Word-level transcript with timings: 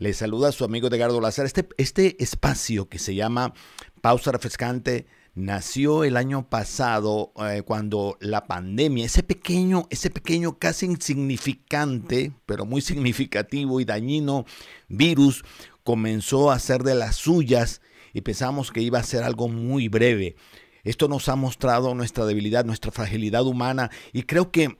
Le 0.00 0.14
saluda 0.14 0.48
a 0.48 0.52
su 0.52 0.64
amigo 0.64 0.88
Edgardo 0.88 1.20
Lazar. 1.20 1.44
Este, 1.44 1.68
este 1.76 2.22
espacio 2.22 2.88
que 2.88 2.98
se 2.98 3.14
llama 3.14 3.52
Pausa 4.00 4.32
Refrescante 4.32 5.06
nació 5.34 6.04
el 6.04 6.16
año 6.16 6.48
pasado 6.48 7.34
eh, 7.36 7.60
cuando 7.66 8.16
la 8.18 8.46
pandemia, 8.46 9.04
ese 9.04 9.22
pequeño, 9.22 9.86
ese 9.90 10.08
pequeño 10.08 10.58
casi 10.58 10.86
insignificante, 10.86 12.32
pero 12.46 12.64
muy 12.64 12.80
significativo 12.80 13.78
y 13.78 13.84
dañino 13.84 14.46
virus 14.88 15.44
comenzó 15.84 16.50
a 16.50 16.54
hacer 16.54 16.82
de 16.82 16.94
las 16.94 17.16
suyas 17.16 17.82
y 18.14 18.22
pensamos 18.22 18.72
que 18.72 18.80
iba 18.80 18.98
a 18.98 19.02
ser 19.02 19.22
algo 19.22 19.48
muy 19.48 19.88
breve. 19.88 20.34
Esto 20.82 21.08
nos 21.08 21.28
ha 21.28 21.36
mostrado 21.36 21.94
nuestra 21.94 22.24
debilidad, 22.24 22.64
nuestra 22.64 22.90
fragilidad 22.90 23.44
humana 23.44 23.90
y 24.14 24.22
creo 24.22 24.50
que 24.50 24.78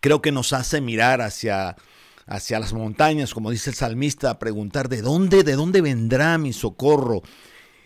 creo 0.00 0.22
que 0.22 0.32
nos 0.32 0.54
hace 0.54 0.80
mirar 0.80 1.20
hacia 1.20 1.76
hacia 2.30 2.60
las 2.60 2.72
montañas, 2.72 3.34
como 3.34 3.50
dice 3.50 3.70
el 3.70 3.76
salmista, 3.76 4.38
preguntar 4.38 4.88
de 4.88 5.02
dónde, 5.02 5.42
de 5.42 5.56
dónde 5.56 5.80
vendrá 5.80 6.38
mi 6.38 6.52
socorro 6.52 7.22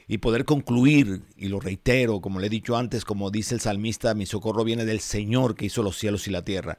y 0.07 0.19
poder 0.19 0.45
concluir, 0.45 1.23
y 1.39 1.49
lo 1.49 1.61
reitero, 1.61 2.21
como 2.21 2.39
le 2.39 2.49
he 2.49 2.51
dicho 2.51 2.77
antes, 2.77 3.07
como 3.07 3.31
dice 3.31 3.55
el 3.55 3.63
salmista, 3.63 4.13
mi 4.13 4.27
socorro 4.27 4.63
viene 4.63 4.85
del 4.85 5.01
Señor 5.01 5.57
que 5.57 5.65
hizo 5.65 5.83
los 5.83 5.97
cielos 5.97 6.29
y 6.29 6.31
la 6.31 6.45
tierra. 6.45 6.79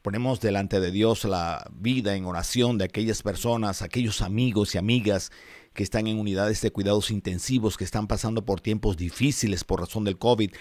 Ponemos 0.00 0.40
delante 0.40 0.78
de 0.78 0.92
Dios 0.92 1.24
la 1.24 1.68
vida 1.74 2.14
en 2.14 2.24
oración 2.24 2.78
de 2.78 2.84
aquellas 2.84 3.22
personas, 3.22 3.82
aquellos 3.82 4.22
amigos 4.22 4.76
y 4.76 4.78
amigas 4.78 5.32
que 5.74 5.82
están 5.82 6.06
en 6.06 6.20
unidades 6.20 6.60
de 6.60 6.70
cuidados 6.70 7.10
intensivos, 7.10 7.76
que 7.76 7.84
están 7.84 8.06
pasando 8.06 8.44
por 8.44 8.60
tiempos 8.60 8.96
difíciles 8.96 9.64
por 9.64 9.80
razón 9.80 10.04
del 10.04 10.18
COVID, 10.18 10.52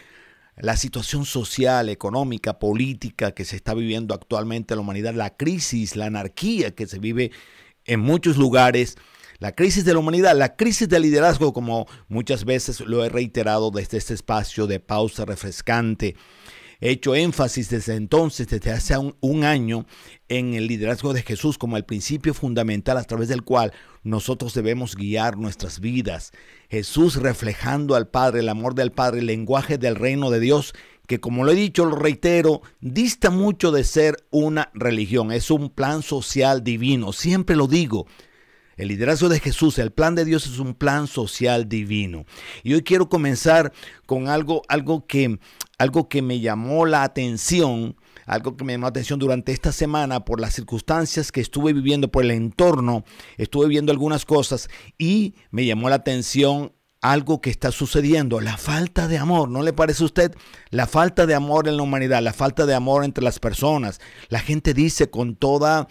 la 0.57 0.75
situación 0.75 1.25
social, 1.25 1.89
económica, 1.89 2.59
política 2.59 3.31
que 3.31 3.45
se 3.45 3.55
está 3.55 3.73
viviendo 3.73 4.13
actualmente 4.13 4.73
en 4.73 4.77
la 4.77 4.81
humanidad, 4.81 5.13
la 5.13 5.35
crisis, 5.35 5.95
la 5.95 6.05
anarquía 6.05 6.75
que 6.75 6.87
se 6.87 6.99
vive 6.99 7.31
en 7.85 7.99
muchos 7.99 8.37
lugares, 8.37 8.97
la 9.39 9.53
crisis 9.53 9.85
de 9.85 9.93
la 9.93 9.99
humanidad, 9.99 10.37
la 10.37 10.55
crisis 10.55 10.87
del 10.87 11.01
liderazgo, 11.01 11.51
como 11.51 11.87
muchas 12.09 12.45
veces 12.45 12.79
lo 12.81 13.03
he 13.03 13.09
reiterado 13.09 13.71
desde 13.71 13.97
este 13.97 14.13
espacio 14.13 14.67
de 14.67 14.79
pausa 14.79 15.25
refrescante. 15.25 16.15
He 16.83 16.89
hecho 16.89 17.13
énfasis 17.13 17.69
desde 17.69 17.95
entonces, 17.95 18.47
desde 18.47 18.71
hace 18.71 18.95
un, 18.97 19.43
año, 19.43 19.85
en 20.29 20.55
el 20.55 20.65
liderazgo 20.65 21.13
de 21.13 21.21
Jesús 21.21 21.59
como 21.59 21.77
el 21.77 21.85
principio 21.85 22.33
fundamental 22.33 22.97
a 22.97 23.03
través 23.03 23.29
del 23.29 23.43
cual 23.43 23.71
nosotros 24.01 24.55
debemos 24.55 24.95
guiar 24.95 25.37
nuestras 25.37 25.79
vidas. 25.79 26.31
Jesús 26.71 27.17
reflejando 27.17 27.93
al 27.93 28.07
Padre, 28.07 28.39
el 28.39 28.49
amor 28.49 28.73
del 28.73 28.91
Padre, 28.91 29.19
el 29.19 29.27
lenguaje 29.27 29.77
del 29.77 29.95
reino 29.95 30.31
de 30.31 30.39
Dios, 30.39 30.73
que 31.05 31.19
como 31.19 31.43
lo 31.43 31.51
he 31.51 31.55
dicho, 31.55 31.85
lo 31.85 31.95
reitero, 31.95 32.63
dista 32.79 33.29
mucho 33.29 33.71
de 33.71 33.83
ser 33.83 34.17
una 34.31 34.71
religión, 34.73 35.31
es 35.31 35.51
un 35.51 35.69
plan 35.69 36.01
social 36.01 36.63
divino, 36.63 37.13
siempre 37.13 37.55
lo 37.55 37.67
digo. 37.67 38.07
El 38.81 38.87
liderazgo 38.87 39.29
de 39.29 39.39
Jesús, 39.39 39.77
el 39.77 39.91
plan 39.91 40.15
de 40.15 40.25
Dios 40.25 40.47
es 40.47 40.57
un 40.57 40.73
plan 40.73 41.05
social 41.05 41.69
divino. 41.69 42.25
Y 42.63 42.73
hoy 42.73 42.81
quiero 42.81 43.09
comenzar 43.09 43.73
con 44.07 44.27
algo, 44.27 44.63
algo, 44.69 45.05
que, 45.05 45.37
algo 45.81 46.07
que 46.07 46.21
me 46.21 46.39
llamó 46.39 46.85
la 46.85 47.01
atención, 47.01 47.95
algo 48.27 48.55
que 48.55 48.63
me 48.63 48.73
llamó 48.73 48.83
la 48.83 48.89
atención 48.89 49.17
durante 49.17 49.51
esta 49.51 49.71
semana 49.71 50.23
por 50.23 50.39
las 50.39 50.53
circunstancias 50.53 51.31
que 51.31 51.41
estuve 51.41 51.73
viviendo, 51.73 52.11
por 52.11 52.23
el 52.23 52.29
entorno, 52.29 53.03
estuve 53.37 53.67
viendo 53.67 53.91
algunas 53.91 54.23
cosas 54.23 54.69
y 54.99 55.33
me 55.49 55.65
llamó 55.65 55.89
la 55.89 55.95
atención 55.95 56.73
algo 57.01 57.41
que 57.41 57.49
está 57.49 57.71
sucediendo, 57.71 58.41
la 58.41 58.57
falta 58.57 59.07
de 59.07 59.17
amor, 59.17 59.49
¿no 59.49 59.63
le 59.63 59.73
parece 59.73 60.03
a 60.03 60.05
usted? 60.05 60.35
La 60.69 60.85
falta 60.85 61.25
de 61.25 61.33
amor 61.33 61.67
en 61.67 61.77
la 61.77 61.83
humanidad, 61.83 62.21
la 62.21 62.31
falta 62.31 62.67
de 62.67 62.75
amor 62.75 63.03
entre 63.03 63.23
las 63.23 63.39
personas. 63.39 63.99
La 64.29 64.39
gente 64.39 64.75
dice 64.75 65.09
con 65.09 65.35
toda 65.35 65.87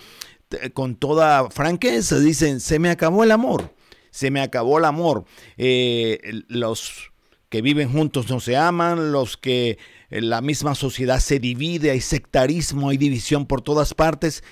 con 0.73 0.95
toda 0.95 1.51
franqueza, 1.51 2.21
dicen, 2.21 2.61
se 2.61 2.79
me 2.79 2.91
acabó 2.91 3.25
el 3.25 3.33
amor, 3.33 3.75
se 4.13 4.31
me 4.31 4.41
acabó 4.41 4.79
el 4.79 4.85
amor. 4.85 5.25
Eh, 5.57 6.21
los 6.47 7.11
que 7.51 7.63
viven 7.63 7.93
juntos 7.93 8.31
no 8.31 8.41
se 8.41 8.57
aman, 8.57 9.13
los 9.13 9.37
que 9.37 9.77
eh, 10.09 10.21
la 10.23 10.41
misma 10.41 10.75
sociedad 10.75 11.19
se 11.19 11.41
divide, 11.41 11.91
hay 11.91 12.01
sectarismo, 12.01 12.89
hay 12.89 12.97
división 12.97 13.45
por 13.45 13.61
todas 13.61 13.93
partes. 13.93 14.43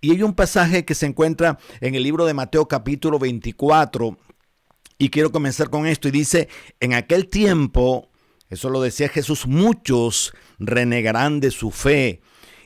Y 0.00 0.10
hay 0.10 0.22
un 0.22 0.34
pasaje 0.34 0.84
que 0.84 0.94
se 0.94 1.06
encuentra 1.06 1.58
en 1.80 1.94
el 1.94 2.02
libro 2.02 2.26
de 2.26 2.34
Mateo 2.34 2.68
capítulo 2.68 3.18
24, 3.18 4.18
y 4.98 5.10
quiero 5.10 5.30
comenzar 5.30 5.70
con 5.70 5.86
esto, 5.86 6.08
y 6.08 6.10
dice, 6.10 6.48
en 6.80 6.94
aquel 6.94 7.28
tiempo, 7.28 8.10
eso 8.50 8.68
lo 8.70 8.82
decía 8.82 9.08
Jesús, 9.08 9.46
muchos 9.46 10.34
renegarán 10.58 11.38
de 11.38 11.52
su 11.52 11.70
fe 11.70 12.22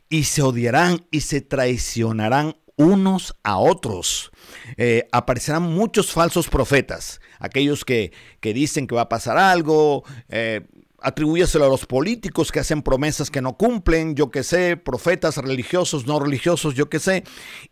y 0.08 0.24
se 0.24 0.42
odiarán 0.42 1.06
y 1.10 1.20
se 1.20 1.42
traicionarán 1.42 2.56
unos 2.82 3.34
a 3.42 3.56
otros. 3.56 4.30
Eh, 4.76 5.08
aparecerán 5.12 5.62
muchos 5.62 6.12
falsos 6.12 6.48
profetas, 6.48 7.20
aquellos 7.38 7.84
que, 7.84 8.12
que, 8.40 8.52
dicen 8.52 8.86
que 8.86 8.94
va 8.94 9.02
a 9.02 9.08
pasar 9.08 9.38
algo, 9.38 10.04
eh, 10.28 10.66
a 10.98 11.12
los 11.58 11.86
políticos 11.86 12.52
que 12.52 12.60
hacen 12.60 12.82
promesas 12.82 13.30
que 13.30 13.42
no 13.42 13.56
cumplen, 13.56 14.14
yo 14.14 14.30
que 14.30 14.42
sé, 14.42 14.76
profetas 14.76 15.36
religiosos, 15.36 16.06
no 16.06 16.20
religiosos, 16.20 16.74
yo 16.74 16.88
que 16.88 17.00
sé, 17.00 17.24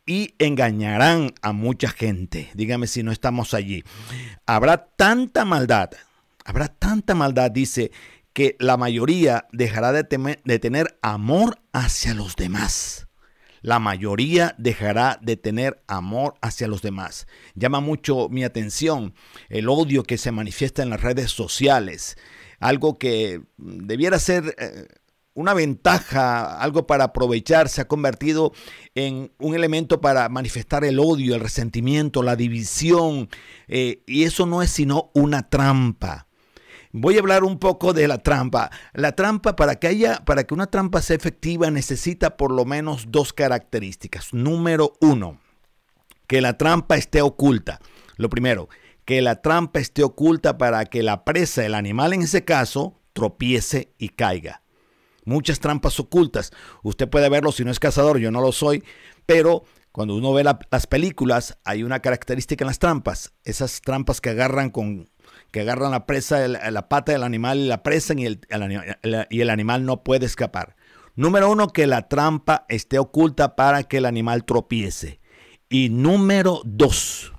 y 0.06 0.34
engañarán 0.38 1.32
a 1.42 1.53
mucha 1.53 1.91
gente. 1.91 2.50
Dígame 2.54 2.87
si 2.87 3.03
no 3.03 3.12
estamos 3.12 3.54
allí. 3.54 3.84
Habrá 4.47 4.88
tanta 4.97 5.44
maldad, 5.44 5.91
habrá 6.44 6.69
tanta 6.69 7.15
maldad, 7.15 7.50
dice, 7.50 7.92
que 8.32 8.56
la 8.59 8.77
mayoría 8.77 9.47
dejará 9.53 9.92
de, 9.92 10.38
de 10.44 10.59
tener 10.59 10.98
amor 11.03 11.60
hacia 11.72 12.15
los 12.15 12.37
demás 12.37 13.09
la 13.62 13.78
mayoría 13.78 14.54
dejará 14.59 15.19
de 15.22 15.37
tener 15.37 15.82
amor 15.87 16.34
hacia 16.41 16.69
los 16.69 16.82
demás. 16.82 17.26
Llama 17.54 17.81
mucho 17.81 18.28
mi 18.28 18.44
atención 18.44 19.15
el 19.48 19.69
odio 19.69 20.03
que 20.03 20.19
se 20.19 20.32
manifiesta 20.32 20.82
en 20.82 20.91
las 20.91 21.03
redes 21.03 21.31
sociales, 21.31 22.16
algo 22.59 22.98
que 22.98 23.43
debiera 23.56 24.19
ser 24.19 24.54
eh, 24.59 24.87
una 25.34 25.54
ventaja, 25.54 26.60
algo 26.60 26.87
para 26.87 27.04
aprovechar, 27.04 27.69
se 27.69 27.81
ha 27.81 27.88
convertido 27.88 28.53
en 28.94 29.32
un 29.38 29.54
elemento 29.54 30.00
para 30.00 30.28
manifestar 30.28 30.84
el 30.84 30.98
odio, 30.98 31.34
el 31.34 31.41
resentimiento, 31.41 32.22
la 32.22 32.37
división, 32.37 33.28
eh, 33.69 34.03
y 34.06 34.25
eso 34.25 34.47
no 34.47 34.62
es 34.62 34.71
sino 34.71 35.10
una 35.15 35.48
trampa. 35.48 36.27
Voy 36.92 37.16
a 37.16 37.20
hablar 37.20 37.44
un 37.44 37.58
poco 37.58 37.92
de 37.92 38.08
la 38.08 38.18
trampa. 38.18 38.70
La 38.94 39.12
trampa, 39.12 39.54
para 39.54 39.76
que 39.76 39.86
haya, 39.86 40.24
para 40.24 40.44
que 40.44 40.54
una 40.54 40.66
trampa 40.66 41.00
sea 41.00 41.14
efectiva, 41.14 41.70
necesita 41.70 42.36
por 42.36 42.50
lo 42.50 42.64
menos 42.64 43.06
dos 43.10 43.32
características. 43.32 44.34
Número 44.34 44.94
uno, 45.00 45.38
que 46.26 46.40
la 46.40 46.58
trampa 46.58 46.96
esté 46.96 47.22
oculta. 47.22 47.80
Lo 48.16 48.28
primero, 48.28 48.68
que 49.04 49.22
la 49.22 49.40
trampa 49.40 49.78
esté 49.78 50.02
oculta 50.02 50.58
para 50.58 50.84
que 50.84 51.02
la 51.02 51.24
presa, 51.24 51.64
el 51.64 51.74
animal 51.74 52.12
en 52.12 52.22
ese 52.22 52.44
caso, 52.44 53.00
tropiece 53.12 53.92
y 53.98 54.08
caiga. 54.08 54.62
Muchas 55.24 55.60
trampas 55.60 56.00
ocultas. 56.00 56.50
Usted 56.82 57.08
puede 57.08 57.28
verlo 57.28 57.52
si 57.52 57.64
no 57.64 57.70
es 57.70 57.78
cazador, 57.78 58.18
yo 58.18 58.30
no 58.30 58.40
lo 58.40 58.52
soy, 58.52 58.82
pero 59.26 59.64
cuando 59.92 60.14
uno 60.14 60.32
ve 60.32 60.44
las 60.44 60.86
películas 60.86 61.58
hay 61.64 61.82
una 61.82 62.00
característica 62.00 62.64
en 62.64 62.68
las 62.68 62.78
trampas. 62.78 63.32
Esas 63.44 63.80
trampas 63.80 64.20
que 64.20 64.30
agarran 64.30 64.70
con 64.70 65.09
que 65.50 65.60
agarran 65.60 65.90
la 65.90 66.06
presa, 66.06 66.46
la 66.48 66.88
pata 66.88 67.12
del 67.12 67.22
animal 67.22 67.58
y 67.58 67.66
la 67.66 67.82
presan 67.82 68.18
y 68.18 68.26
el, 68.26 68.40
y 69.30 69.40
el 69.40 69.50
animal 69.50 69.84
no 69.84 70.02
puede 70.02 70.26
escapar. 70.26 70.76
Número 71.16 71.50
uno, 71.50 71.68
que 71.68 71.86
la 71.86 72.08
trampa 72.08 72.64
esté 72.68 72.98
oculta 72.98 73.56
para 73.56 73.82
que 73.82 73.98
el 73.98 74.06
animal 74.06 74.44
tropiece. 74.44 75.20
Y 75.68 75.88
número 75.88 76.62
dos, 76.64 77.32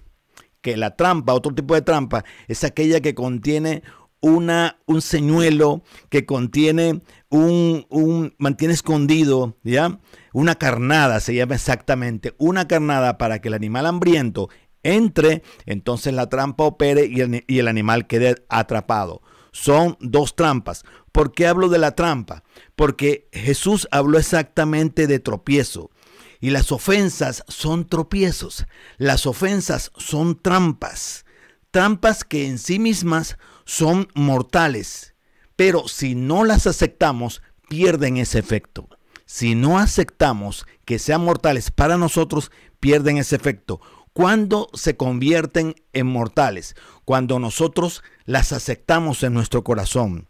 que 0.62 0.78
la 0.78 0.96
trampa, 0.96 1.34
otro 1.34 1.54
tipo 1.54 1.74
de 1.74 1.82
trampa, 1.82 2.24
es 2.48 2.64
aquella 2.64 3.00
que 3.02 3.16
contiene 3.16 3.84
una, 4.22 4.80
un 4.86 5.02
señuelo, 5.02 5.84
que 6.10 6.26
contiene 6.26 7.02
un, 7.30 7.86
un, 7.90 8.36
mantiene 8.38 8.74
escondido, 8.74 9.58
¿ya? 9.64 10.00
Una 10.32 10.56
carnada, 10.56 11.20
se 11.20 11.34
llama 11.34 11.56
exactamente, 11.56 12.36
una 12.38 12.68
carnada 12.68 13.18
para 13.18 13.42
que 13.42 13.48
el 13.48 13.56
animal 13.56 13.88
hambriento 13.88 14.50
entre, 14.84 15.44
entonces 15.66 16.14
la 16.14 16.30
trampa 16.30 16.64
opere 16.64 17.06
y 17.06 17.58
el, 17.60 17.68
animal 17.68 18.08
quede 18.08 18.44
atrapado. 18.50 19.22
Son 19.52 19.98
dos 20.00 20.36
trampas. 20.36 20.84
¿Por 21.12 21.34
qué 21.34 21.48
hablo 21.48 21.70
de 21.70 21.78
la 21.78 21.96
trampa? 21.96 22.44
Porque 22.76 23.28
Jesús 23.34 23.88
habló 23.92 24.18
exactamente 24.18 25.08
de 25.08 25.20
tropiezo. 25.20 25.92
Y 26.40 26.50
las 26.50 26.72
ofensas 26.72 27.44
son 27.48 27.88
tropiezos. 27.88 28.66
Las 28.98 29.26
ofensas 29.26 29.92
son 29.98 30.42
trampas. 30.42 31.26
Trampas 31.70 32.24
que 32.24 32.48
en 32.48 32.58
sí 32.58 32.80
mismas 32.80 33.38
son 33.66 34.08
mortales. 34.16 35.14
Pero 35.56 35.88
si 35.88 36.16
no 36.16 36.44
las 36.44 36.66
aceptamos, 36.66 37.42
pierden 37.70 38.18
ese 38.18 38.40
efecto. 38.40 38.90
Si 39.26 39.56
no 39.56 39.80
aceptamos 39.80 40.66
que 40.84 41.00
sean 41.00 41.24
mortales 41.24 41.72
para 41.72 41.98
nosotros, 41.98 42.52
pierden 42.82 43.18
ese 43.18 43.38
efecto. 43.38 43.80
¿Cuándo 44.14 44.70
se 44.74 44.98
convierten 44.98 45.76
en 45.94 46.08
mortales? 46.08 46.76
Cuando 47.06 47.40
nosotros 47.40 48.04
las 48.26 48.52
aceptamos 48.52 49.24
en 49.24 49.34
nuestro 49.34 49.64
corazón. 49.64 50.28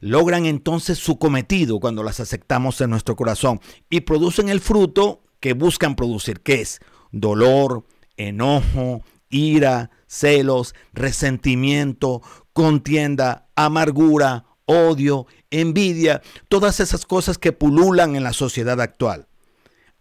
Logran 0.00 0.46
entonces 0.46 0.98
su 0.98 1.18
cometido 1.18 1.80
cuando 1.80 2.02
las 2.02 2.20
aceptamos 2.20 2.80
en 2.80 2.90
nuestro 2.90 3.16
corazón 3.16 3.60
y 3.90 4.02
producen 4.02 4.48
el 4.48 4.60
fruto 4.60 5.22
que 5.40 5.52
buscan 5.52 5.96
producir, 5.96 6.40
que 6.40 6.60
es 6.60 6.80
dolor, 7.10 7.84
enojo, 8.16 9.02
ira, 9.30 9.90
celos, 10.06 10.74
resentimiento, 10.92 12.22
contienda, 12.52 13.48
amargura, 13.56 14.44
odio, 14.64 15.26
envidia, 15.50 16.22
todas 16.48 16.80
esas 16.80 17.04
cosas 17.04 17.38
que 17.38 17.52
pululan 17.52 18.14
en 18.14 18.22
la 18.22 18.32
sociedad 18.32 18.80
actual. 18.80 19.26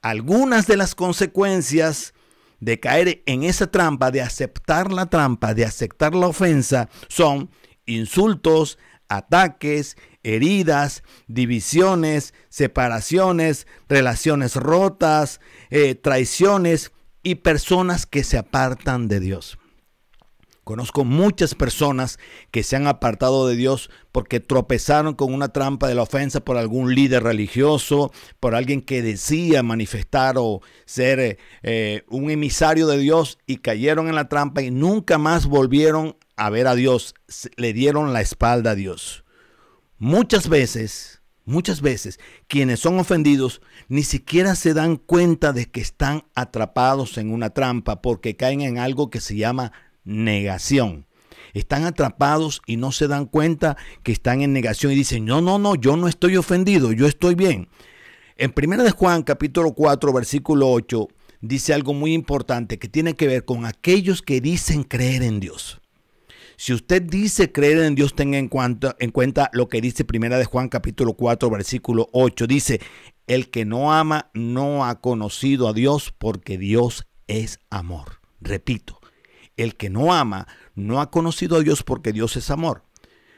Algunas 0.02 0.68
de 0.68 0.78
las 0.78 0.96
consecuencias 0.96 2.14
de 2.64 2.80
caer 2.80 3.24
en 3.26 3.44
esa 3.44 3.68
trampa, 3.68 4.12
de 4.12 4.22
aceptar 4.22 4.92
la 4.92 5.08
trampa, 5.08 5.54
de 5.54 5.66
aceptar 5.66 6.16
la 6.16 6.28
ofensa, 6.28 6.90
son 7.10 7.50
insultos, 7.86 8.78
ataques, 9.10 9.98
heridas, 10.24 11.04
divisiones, 11.28 12.34
separaciones, 12.50 13.68
relaciones 13.90 14.56
rotas, 14.56 15.42
eh, 15.70 15.96
traiciones 15.96 16.92
y 17.22 17.36
personas 17.36 18.06
que 18.06 18.24
se 18.24 18.38
apartan 18.38 19.08
de 19.08 19.20
Dios. 19.20 19.58
Conozco 20.64 21.04
muchas 21.04 21.56
personas 21.56 22.20
que 22.50 22.64
se 22.64 22.78
han 22.78 22.88
apartado 22.88 23.48
de 23.48 23.58
Dios 23.58 23.90
porque 24.14 24.40
tropezaron 24.40 25.14
con 25.14 25.34
una 25.34 25.50
trampa 25.50 25.90
de 25.90 25.96
la 25.96 26.04
ofensa 26.04 26.40
por 26.40 26.58
algún 26.58 26.96
líder 26.96 27.24
religioso, 27.24 28.14
por 28.40 28.56
alguien 28.56 28.82
que 28.82 29.02
decía 29.02 29.62
manifestar 29.62 30.36
o 30.38 30.62
ser 30.86 31.20
eh, 31.20 31.38
eh, 31.64 32.04
un 32.08 32.32
emisario 32.32 32.88
de 32.88 32.98
Dios 32.98 33.40
y 33.46 33.58
cayeron 33.58 34.08
en 34.08 34.16
la 34.16 34.30
trampa 34.30 34.62
y 34.62 34.72
nunca 34.72 35.18
más 35.18 35.48
volvieron 35.48 36.16
a 36.38 36.50
ver 36.50 36.68
a 36.68 36.76
Dios, 36.76 37.14
le 37.58 37.74
dieron 37.74 38.14
la 38.14 38.22
espalda 38.22 38.72
a 38.72 38.76
Dios. 38.76 39.26
Muchas 39.98 40.48
veces, 40.48 41.22
muchas 41.44 41.82
veces, 41.82 42.20
quienes 42.48 42.80
son 42.80 43.00
ofendidos 43.00 43.62
ni 43.90 44.04
siquiera 44.04 44.56
se 44.56 44.74
dan 44.74 44.96
cuenta 44.96 45.52
de 45.52 45.70
que 45.70 45.82
están 45.82 46.24
atrapados 46.36 47.18
en 47.18 47.34
una 47.34 47.50
trampa 47.50 48.02
porque 48.02 48.38
caen 48.38 48.62
en 48.62 48.78
algo 48.80 49.10
que 49.10 49.20
se 49.20 49.36
llama 49.36 49.74
negación. 50.04 51.08
Están 51.54 51.86
atrapados 51.86 52.62
y 52.66 52.78
no 52.78 52.92
se 52.92 53.08
dan 53.08 53.26
cuenta 53.26 53.78
que 54.02 54.12
están 54.12 54.42
en 54.42 54.54
negación 54.54 54.92
y 54.92 54.96
dicen, 54.96 55.26
no, 55.26 55.42
no, 55.42 55.60
no, 55.60 55.76
yo 55.76 55.96
no 55.96 56.08
estoy 56.08 56.38
ofendido, 56.38 56.92
yo 56.92 57.08
estoy 57.08 57.36
bien. 57.36 57.70
En 58.38 58.54
1 58.56 58.84
de 58.84 58.92
Juan 58.92 59.22
capítulo 59.22 59.74
4 59.74 60.12
versículo 60.12 60.72
8 60.72 61.08
dice 61.42 61.74
algo 61.74 61.94
muy 61.94 62.14
importante 62.14 62.80
que 62.80 62.88
tiene 62.88 63.16
que 63.16 63.28
ver 63.28 63.46
con 63.46 63.66
aquellos 63.66 64.24
que 64.24 64.42
dicen 64.42 64.84
creer 64.84 65.22
en 65.22 65.40
Dios. 65.40 65.80
Si 66.58 66.74
usted 66.74 67.02
dice 67.02 67.52
creer 67.52 67.80
en 67.80 67.96
Dios, 67.96 68.16
tenga 68.16 68.38
en 68.38 68.48
cuenta, 68.48 68.96
en 69.00 69.12
cuenta 69.12 69.50
lo 69.54 69.68
que 69.70 69.82
dice 69.82 70.06
1 70.12 70.38
de 70.38 70.46
Juan 70.46 70.70
capítulo 70.70 71.14
4 71.14 71.50
versículo 71.50 72.08
8. 72.12 72.48
Dice, 72.48 72.80
el 73.28 73.50
que 73.50 73.66
no 73.66 73.94
ama 73.94 74.30
no 74.34 74.86
ha 74.86 75.02
conocido 75.02 75.68
a 75.68 75.74
Dios 75.74 76.14
porque 76.18 76.58
Dios 76.58 77.08
es 77.28 77.60
amor. 77.70 78.22
Repito, 78.40 79.00
el 79.58 79.76
que 79.76 79.90
no 79.90 80.14
ama 80.14 80.48
no 80.76 81.02
ha 81.02 81.12
conocido 81.12 81.58
a 81.58 81.62
Dios 81.62 81.84
porque 81.84 82.12
Dios 82.12 82.36
es 82.36 82.50
amor. 82.50 82.84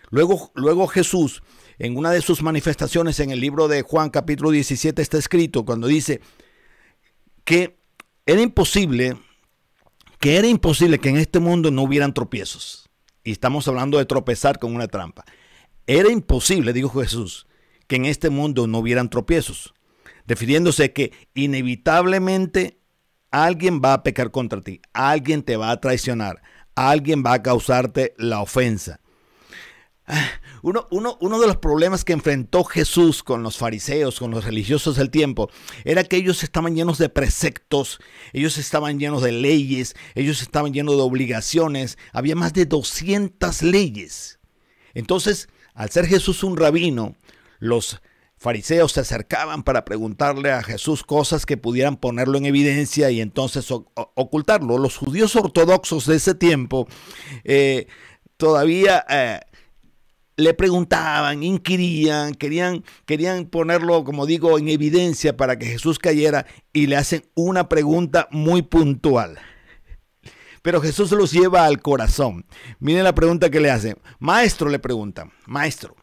Luego, 0.09 0.51
luego 0.55 0.87
Jesús, 0.87 1.41
en 1.77 1.97
una 1.97 2.11
de 2.11 2.21
sus 2.21 2.41
manifestaciones 2.41 3.19
en 3.19 3.31
el 3.31 3.39
libro 3.39 3.67
de 3.67 3.81
Juan 3.81 4.09
capítulo 4.09 4.51
17 4.51 5.01
está 5.01 5.17
escrito 5.17 5.65
cuando 5.65 5.87
dice 5.87 6.21
que 7.43 7.77
era 8.25 8.41
imposible, 8.41 9.17
que 10.19 10.37
era 10.37 10.47
imposible 10.47 10.99
que 10.99 11.09
en 11.09 11.17
este 11.17 11.39
mundo 11.39 11.71
no 11.71 11.83
hubieran 11.83 12.13
tropiezos. 12.13 12.89
Y 13.23 13.31
estamos 13.31 13.67
hablando 13.67 13.97
de 13.97 14.05
tropezar 14.05 14.59
con 14.59 14.75
una 14.75 14.87
trampa. 14.87 15.25
Era 15.87 16.11
imposible, 16.11 16.73
dijo 16.73 17.01
Jesús, 17.01 17.47
que 17.87 17.97
en 17.97 18.05
este 18.05 18.29
mundo 18.29 18.67
no 18.67 18.79
hubieran 18.79 19.09
tropiezos, 19.09 19.73
refiriéndose 20.25 20.93
que 20.93 21.11
inevitablemente 21.33 22.79
Alguien 23.35 23.81
va 23.83 23.91
a 23.91 24.01
pecar 24.01 24.31
contra 24.31 24.61
ti, 24.61 24.79
alguien 24.93 25.43
te 25.43 25.57
va 25.57 25.69
a 25.69 25.81
traicionar, 25.81 26.41
alguien 26.73 27.21
va 27.21 27.33
a 27.33 27.43
causarte 27.43 28.13
la 28.17 28.39
ofensa. 28.39 29.01
Ah, 30.07 30.29
uno, 30.61 30.87
uno, 30.89 31.39
de 31.41 31.45
los 31.45 31.57
problemas 31.57 32.05
que 32.05 32.13
enfrentó 32.13 32.63
Jesús 32.63 33.23
con 33.23 33.43
los 33.43 33.57
fariseos, 33.57 34.19
con 34.19 34.31
los 34.31 34.45
religiosos 34.45 34.95
del 34.95 35.09
tiempo, 35.09 35.49
era 35.83 36.05
que 36.05 36.15
ellos 36.15 36.43
estaban 36.43 36.77
llenos 36.77 36.97
de 36.97 37.09
preceptos, 37.09 37.99
ellos 38.31 38.57
estaban 38.57 38.99
llenos 38.99 39.21
de 39.21 39.33
leyes, 39.33 39.97
ellos 40.13 40.41
estaban 40.41 40.73
llenos 40.73 40.95
de 40.95 41.01
obligaciones, 41.01 41.97
había 42.13 42.37
más 42.37 42.53
de 42.53 42.65
200 42.65 43.63
leyes. 43.63 44.39
Entonces, 44.93 45.49
al 45.73 45.89
ser 45.89 46.05
Jesús 46.05 46.41
un 46.41 46.55
rabino, 46.55 47.17
los 47.59 48.01
fariseos 48.45 48.91
se 48.91 48.99
acercaban 48.99 49.63
para 49.63 49.85
preguntarle 49.85 50.51
a 50.51 50.61
Jesús 50.61 51.03
cosas 51.03 51.47
que 51.47 51.57
pudieran 51.57 51.97
ponerlo 51.97 52.37
en 52.37 52.45
evidencia 52.45 53.09
y 53.09 53.19
entonces 53.19 53.71
ocultarlo. 53.71 54.77
Los 54.77 54.97
judíos 54.97 55.35
ortodoxos 55.35 56.05
de 56.05 56.17
ese 56.17 56.35
tiempo 56.35 56.87
eh, 57.43 57.87
todavía 58.37 59.03
eh, 59.09 59.39
le 60.37 60.53
preguntaban, 60.53 61.41
inquirían, 61.41 62.35
querían, 62.35 62.83
querían 63.07 63.45
ponerlo, 63.45 64.03
como 64.03 64.27
digo, 64.27 64.59
en 64.59 64.69
evidencia 64.69 65.35
para 65.35 65.57
que 65.57 65.65
Jesús 65.65 65.97
cayera 65.97 66.45
y 66.71 66.85
le 66.85 66.97
hacen 66.97 67.23
una 67.33 67.67
pregunta 67.67 68.27
muy 68.29 68.61
puntual. 68.61 69.39
Pero 70.61 70.81
Jesús 70.81 71.11
los 71.13 71.31
lleva 71.31 71.65
al 71.65 71.81
corazón. 71.81 72.45
Miren 72.77 73.05
la 73.05 73.15
pregunta 73.15 73.49
que 73.49 73.59
le 73.59 73.71
hacen. 73.71 73.97
Maestro 74.19 74.69
le 74.69 74.77
pregunta, 74.77 75.31
maestro, 75.47 75.95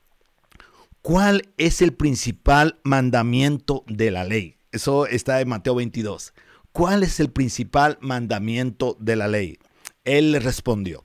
¿Cuál 1.03 1.53
es 1.57 1.83
el 1.83 1.95
principal 1.95 2.79
mandamiento 2.85 3.83
de 3.89 4.13
la 4.13 4.23
ley? 4.23 4.59
Eso 4.71 5.07
está 5.09 5.41
en 5.41 5.49
Mateo 5.49 5.75
22. 5.75 6.33
¿Cuál 6.71 7.03
es 7.03 7.19
el 7.19 7.29
principal 7.29 7.99
mandamiento 8.01 8.97
de 9.01 9.17
la 9.17 9.27
ley? 9.27 9.59
Él 10.05 10.31
le 10.31 10.39
respondió, 10.39 11.03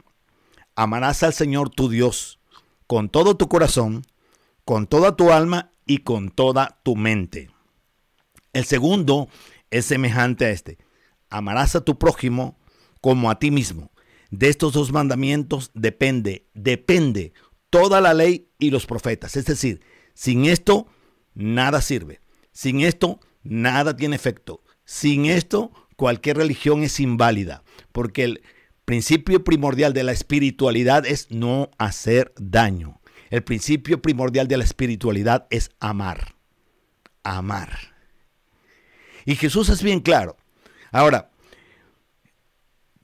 amarás 0.76 1.24
al 1.24 1.34
Señor 1.34 1.72
tu 1.72 1.90
Dios 1.90 2.40
con 2.86 3.10
todo 3.10 3.38
tu 3.38 3.48
corazón, 3.48 4.04
con 4.66 4.86
toda 4.86 5.16
tu 5.16 5.32
alma 5.32 5.72
y 5.88 6.00
con 6.00 6.30
toda 6.30 6.80
tu 6.84 6.96
mente. 6.96 7.50
El 8.54 8.66
segundo 8.66 9.30
es 9.72 9.86
semejante 9.86 10.46
a 10.46 10.52
este. 10.52 10.78
Amarás 11.32 11.76
a 11.76 11.82
tu 11.82 11.98
prójimo 11.98 12.60
como 13.02 13.32
a 13.32 13.40
ti 13.40 13.50
mismo. 13.50 13.92
De 14.30 14.50
estos 14.50 14.74
dos 14.74 14.92
mandamientos 14.92 15.72
depende, 15.74 16.46
depende 16.54 17.34
toda 17.82 18.02
la 18.02 18.14
ley 18.14 18.50
y 18.58 18.72
los 18.72 18.86
profetas. 18.86 19.36
Es 19.36 19.46
decir, 19.46 19.82
sin 20.14 20.46
esto, 20.46 20.88
nada 21.36 21.82
sirve. 21.82 22.22
Sin 22.52 22.82
esto, 22.82 23.20
nada 23.44 23.96
tiene 23.96 24.16
efecto. 24.16 24.64
Sin 24.84 25.26
esto, 25.28 25.72
cualquier 25.96 26.38
religión 26.38 26.84
es 26.84 27.00
inválida, 27.00 27.64
porque 27.92 28.24
el 28.24 28.42
principio 28.86 29.44
primordial 29.44 29.94
de 29.94 30.04
la 30.04 30.12
espiritualidad 30.12 31.06
es 31.06 31.30
no 31.30 31.70
hacer 31.78 32.34
daño. 32.38 33.00
El 33.30 33.44
principio 33.44 34.02
primordial 34.02 34.48
de 34.48 34.58
la 34.58 34.64
espiritualidad 34.64 35.46
es 35.52 35.70
amar. 35.80 36.36
Amar. 37.24 37.78
Y 39.26 39.36
Jesús 39.36 39.70
es 39.70 39.84
bien 39.84 40.00
claro. 40.00 40.38
Ahora, 40.92 41.30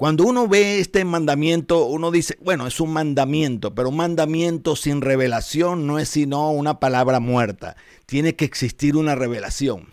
cuando 0.03 0.25
uno 0.25 0.49
ve 0.49 0.81
este 0.81 1.05
mandamiento, 1.05 1.85
uno 1.85 2.11
dice, 2.11 2.37
bueno, 2.41 2.67
es 2.67 2.81
un 2.81 2.91
mandamiento, 2.91 3.73
pero 3.73 3.87
un 3.87 3.95
mandamiento 3.95 4.75
sin 4.75 4.99
revelación 4.99 5.87
no 5.87 5.97
es 5.97 6.09
sino 6.09 6.51
una 6.51 6.81
palabra 6.81 7.21
muerta. 7.21 7.77
Tiene 8.05 8.35
que 8.35 8.43
existir 8.43 8.97
una 8.97 9.15
revelación. 9.15 9.87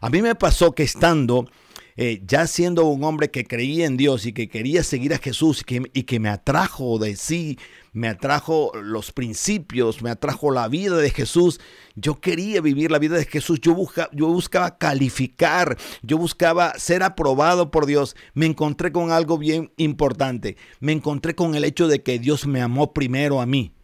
A 0.00 0.10
mí 0.10 0.22
me 0.22 0.34
pasó 0.34 0.72
que 0.72 0.82
estando 0.82 1.48
eh, 1.94 2.20
ya 2.26 2.48
siendo 2.48 2.86
un 2.86 3.04
hombre 3.04 3.30
que 3.30 3.44
creía 3.44 3.86
en 3.86 3.96
Dios 3.96 4.26
y 4.26 4.32
que 4.32 4.48
quería 4.48 4.82
seguir 4.82 5.14
a 5.14 5.18
Jesús 5.18 5.60
y 5.60 5.64
que, 5.66 5.82
y 5.94 6.02
que 6.02 6.18
me 6.18 6.28
atrajo 6.28 6.98
de 6.98 7.14
sí, 7.14 7.60
me 7.92 8.08
atrajo 8.08 8.72
los 8.74 9.12
principios, 9.12 10.02
me 10.02 10.10
atrajo 10.10 10.50
la 10.50 10.68
vida 10.68 10.96
de 10.96 11.10
Jesús, 11.10 11.60
yo 11.94 12.20
quería 12.20 12.60
vivir 12.60 12.90
la 12.90 12.98
vida 12.98 13.16
de 13.16 13.26
Jesús, 13.26 13.60
yo, 13.60 13.76
yo 14.12 14.28
buscaba 14.28 14.78
calificar, 14.78 15.76
yo 16.02 16.16
buscaba 16.16 16.78
ser 16.78 17.02
aprobado 17.02 17.70
por 17.70 17.86
Dios, 17.86 18.16
me 18.34 18.46
encontré 18.46 18.92
con 18.92 19.12
algo 19.12 19.36
bien 19.36 19.72
importante, 19.76 20.56
me 20.80 20.92
encontré 20.92 21.34
con 21.34 21.54
el 21.54 21.64
hecho 21.64 21.86
de 21.86 22.02
que 22.02 22.18
Dios 22.18 22.46
me 22.46 22.62
amó 22.62 22.92
primero 22.94 23.40
a 23.40 23.46
mí. 23.46 23.74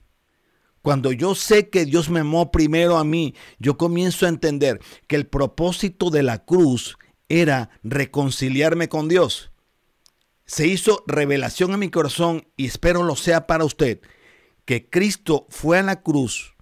Cuando 0.80 1.12
yo 1.12 1.34
sé 1.34 1.68
que 1.68 1.84
Dios 1.84 2.08
me 2.08 2.20
amó 2.20 2.50
primero 2.50 2.96
a 2.96 3.04
mí, 3.04 3.34
yo 3.58 3.76
comienzo 3.76 4.24
a 4.24 4.30
entender 4.30 4.80
que 5.06 5.16
el 5.16 5.26
propósito 5.26 6.08
de 6.08 6.22
la 6.22 6.44
cruz 6.44 6.96
era 7.28 7.68
reconciliarme 7.82 8.88
con 8.88 9.08
Dios. 9.08 9.50
Se 10.48 10.66
hizo 10.66 11.04
revelación 11.06 11.72
en 11.72 11.78
mi 11.78 11.90
corazón 11.90 12.48
y 12.56 12.64
espero 12.64 13.02
lo 13.02 13.16
sea 13.16 13.46
para 13.46 13.66
usted, 13.66 14.00
que 14.64 14.88
Cristo 14.88 15.46
fue 15.50 15.78
a 15.78 15.82
la 15.82 16.00
cruz 16.00 16.54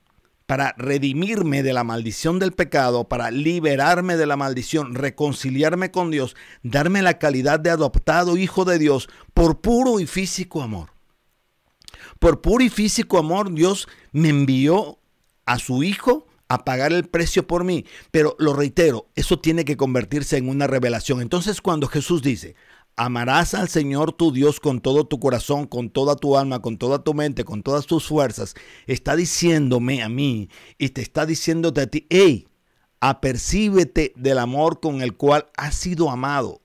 para 0.46 0.74
redimirme 0.76 1.62
de 1.62 1.72
la 1.72 1.84
maldición 1.84 2.40
del 2.40 2.50
pecado, 2.50 3.08
para 3.08 3.30
liberarme 3.30 4.16
de 4.16 4.26
la 4.26 4.36
maldición, 4.36 4.96
reconciliarme 4.96 5.92
con 5.92 6.10
Dios, 6.10 6.34
darme 6.64 7.00
la 7.00 7.20
calidad 7.20 7.60
de 7.60 7.70
adoptado 7.70 8.36
hijo 8.36 8.64
de 8.64 8.80
Dios 8.80 9.08
por 9.32 9.60
puro 9.60 10.00
y 10.00 10.06
físico 10.06 10.62
amor. 10.62 10.90
Por 12.18 12.40
puro 12.40 12.64
y 12.64 12.70
físico 12.70 13.18
amor 13.18 13.54
Dios 13.54 13.86
me 14.10 14.30
envió 14.30 14.98
a 15.44 15.60
su 15.60 15.84
hijo 15.84 16.26
a 16.48 16.64
pagar 16.64 16.92
el 16.92 17.08
precio 17.08 17.46
por 17.46 17.62
mí. 17.62 17.86
Pero 18.10 18.34
lo 18.40 18.52
reitero, 18.52 19.08
eso 19.14 19.38
tiene 19.38 19.64
que 19.64 19.76
convertirse 19.76 20.36
en 20.36 20.48
una 20.48 20.66
revelación. 20.66 21.20
Entonces 21.20 21.60
cuando 21.60 21.86
Jesús 21.86 22.22
dice, 22.22 22.56
Amarás 22.98 23.52
al 23.52 23.68
Señor 23.68 24.12
tu 24.12 24.32
Dios 24.32 24.58
con 24.58 24.80
todo 24.80 25.06
tu 25.06 25.20
corazón, 25.20 25.66
con 25.66 25.90
toda 25.90 26.16
tu 26.16 26.38
alma, 26.38 26.62
con 26.62 26.78
toda 26.78 27.04
tu 27.04 27.12
mente, 27.12 27.44
con 27.44 27.62
todas 27.62 27.84
tus 27.84 28.06
fuerzas. 28.06 28.54
Está 28.86 29.16
diciéndome 29.16 30.02
a 30.02 30.08
mí 30.08 30.48
y 30.78 30.88
te 30.88 31.02
está 31.02 31.26
diciéndote 31.26 31.82
a 31.82 31.86
ti, 31.88 32.06
hey, 32.08 32.48
apercíbete 33.00 34.14
del 34.16 34.38
amor 34.38 34.80
con 34.80 35.02
el 35.02 35.14
cual 35.14 35.46
has 35.58 35.74
sido 35.74 36.10
amado. 36.10 36.62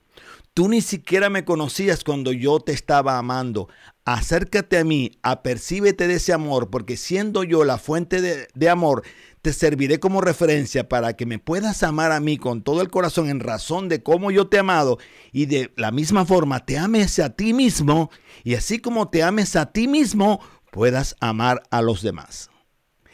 Tú 0.54 0.70
ni 0.70 0.80
siquiera 0.82 1.30
me 1.30 1.44
conocías 1.44 2.06
cuando 2.06 2.32
yo 2.32 2.62
te 2.62 2.72
estaba 2.72 3.18
amando. 3.18 3.68
Acércate 4.06 4.78
a 4.78 4.86
mí, 4.86 5.12
apercíbete 5.24 6.08
de 6.08 6.16
ese 6.16 6.32
amor, 6.32 6.70
porque 6.70 6.96
siendo 6.96 7.44
yo 7.44 7.66
la 7.66 7.78
fuente 7.78 8.22
de, 8.22 8.48
de 8.54 8.70
amor, 8.70 9.04
te 9.42 9.54
serviré 9.54 10.00
como 10.00 10.22
referencia 10.22 10.88
para 10.88 11.14
que 11.16 11.26
me 11.26 11.40
puedas 11.40 11.84
amar 11.84 12.12
a 12.12 12.20
mí 12.20 12.38
con 12.38 12.62
todo 12.62 12.82
el 12.82 12.90
corazón 12.90 13.30
en 13.30 13.40
razón 13.40 13.90
de 13.90 14.04
cómo 14.04 14.32
yo 14.32 14.48
te 14.48 14.58
he 14.58 14.60
amado 14.60 15.00
y 15.32 15.48
de 15.48 15.74
la 15.76 15.92
misma 15.92 16.26
forma 16.26 16.66
te 16.66 16.78
ames 16.78 17.18
a 17.20 17.32
ti 17.32 17.54
mismo 17.54 18.12
y 18.44 18.56
así 18.56 18.80
como 18.80 19.10
te 19.10 19.24
ames 19.24 19.56
a 19.56 19.72
ti 19.72 19.88
mismo 19.88 20.40
puedas 20.72 21.16
amar 21.20 21.64
a 21.72 21.82
los 21.82 22.02
demás. 22.02 22.50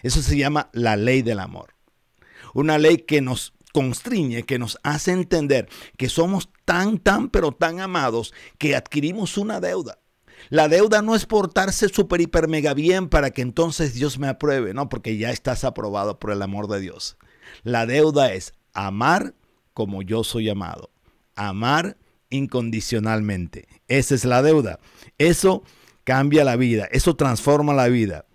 Eso 0.04 0.22
se 0.22 0.38
llama 0.38 0.70
la 0.74 0.96
ley 0.96 1.22
del 1.22 1.40
amor. 1.40 1.74
Una 2.54 2.78
ley 2.78 2.98
que 2.98 3.22
nos 3.22 3.54
constriñe, 3.74 4.44
que 4.44 4.60
nos 4.60 4.80
hace 4.84 5.12
entender 5.12 5.70
que 5.98 6.10
somos 6.10 6.50
tan, 6.66 6.98
tan, 6.98 7.30
pero 7.30 7.52
tan 7.52 7.80
amados 7.80 8.34
que 8.58 8.76
adquirimos 8.76 9.38
una 9.38 9.60
deuda. 9.60 10.00
La 10.50 10.68
deuda 10.68 11.02
no 11.02 11.16
es 11.16 11.26
portarse 11.26 11.90
súper, 11.90 12.22
hiper, 12.22 12.48
mega 12.48 12.74
bien 12.74 13.10
para 13.10 13.32
que 13.32 13.42
entonces 13.42 13.94
Dios 13.94 14.18
me 14.20 14.28
apruebe, 14.28 14.74
no, 14.74 14.90
porque 14.90 15.18
ya 15.18 15.32
estás 15.32 15.64
aprobado 15.64 16.20
por 16.20 16.32
el 16.32 16.42
amor 16.42 16.68
de 16.68 16.80
Dios. 16.80 17.18
La 17.64 17.86
deuda 17.86 18.34
es 18.34 18.54
amar 18.74 19.34
como 19.74 20.02
yo 20.02 20.24
soy 20.24 20.50
amado. 20.50 20.92
Amar 21.36 21.98
incondicionalmente. 22.30 23.68
Esa 23.88 24.16
es 24.16 24.26
la 24.26 24.42
deuda. 24.42 24.80
Eso 25.18 25.64
cambia 26.04 26.44
la 26.44 26.56
vida, 26.56 26.88
eso 26.92 27.16
transforma 27.16 27.74
la 27.74 27.88
vida. 27.88 28.26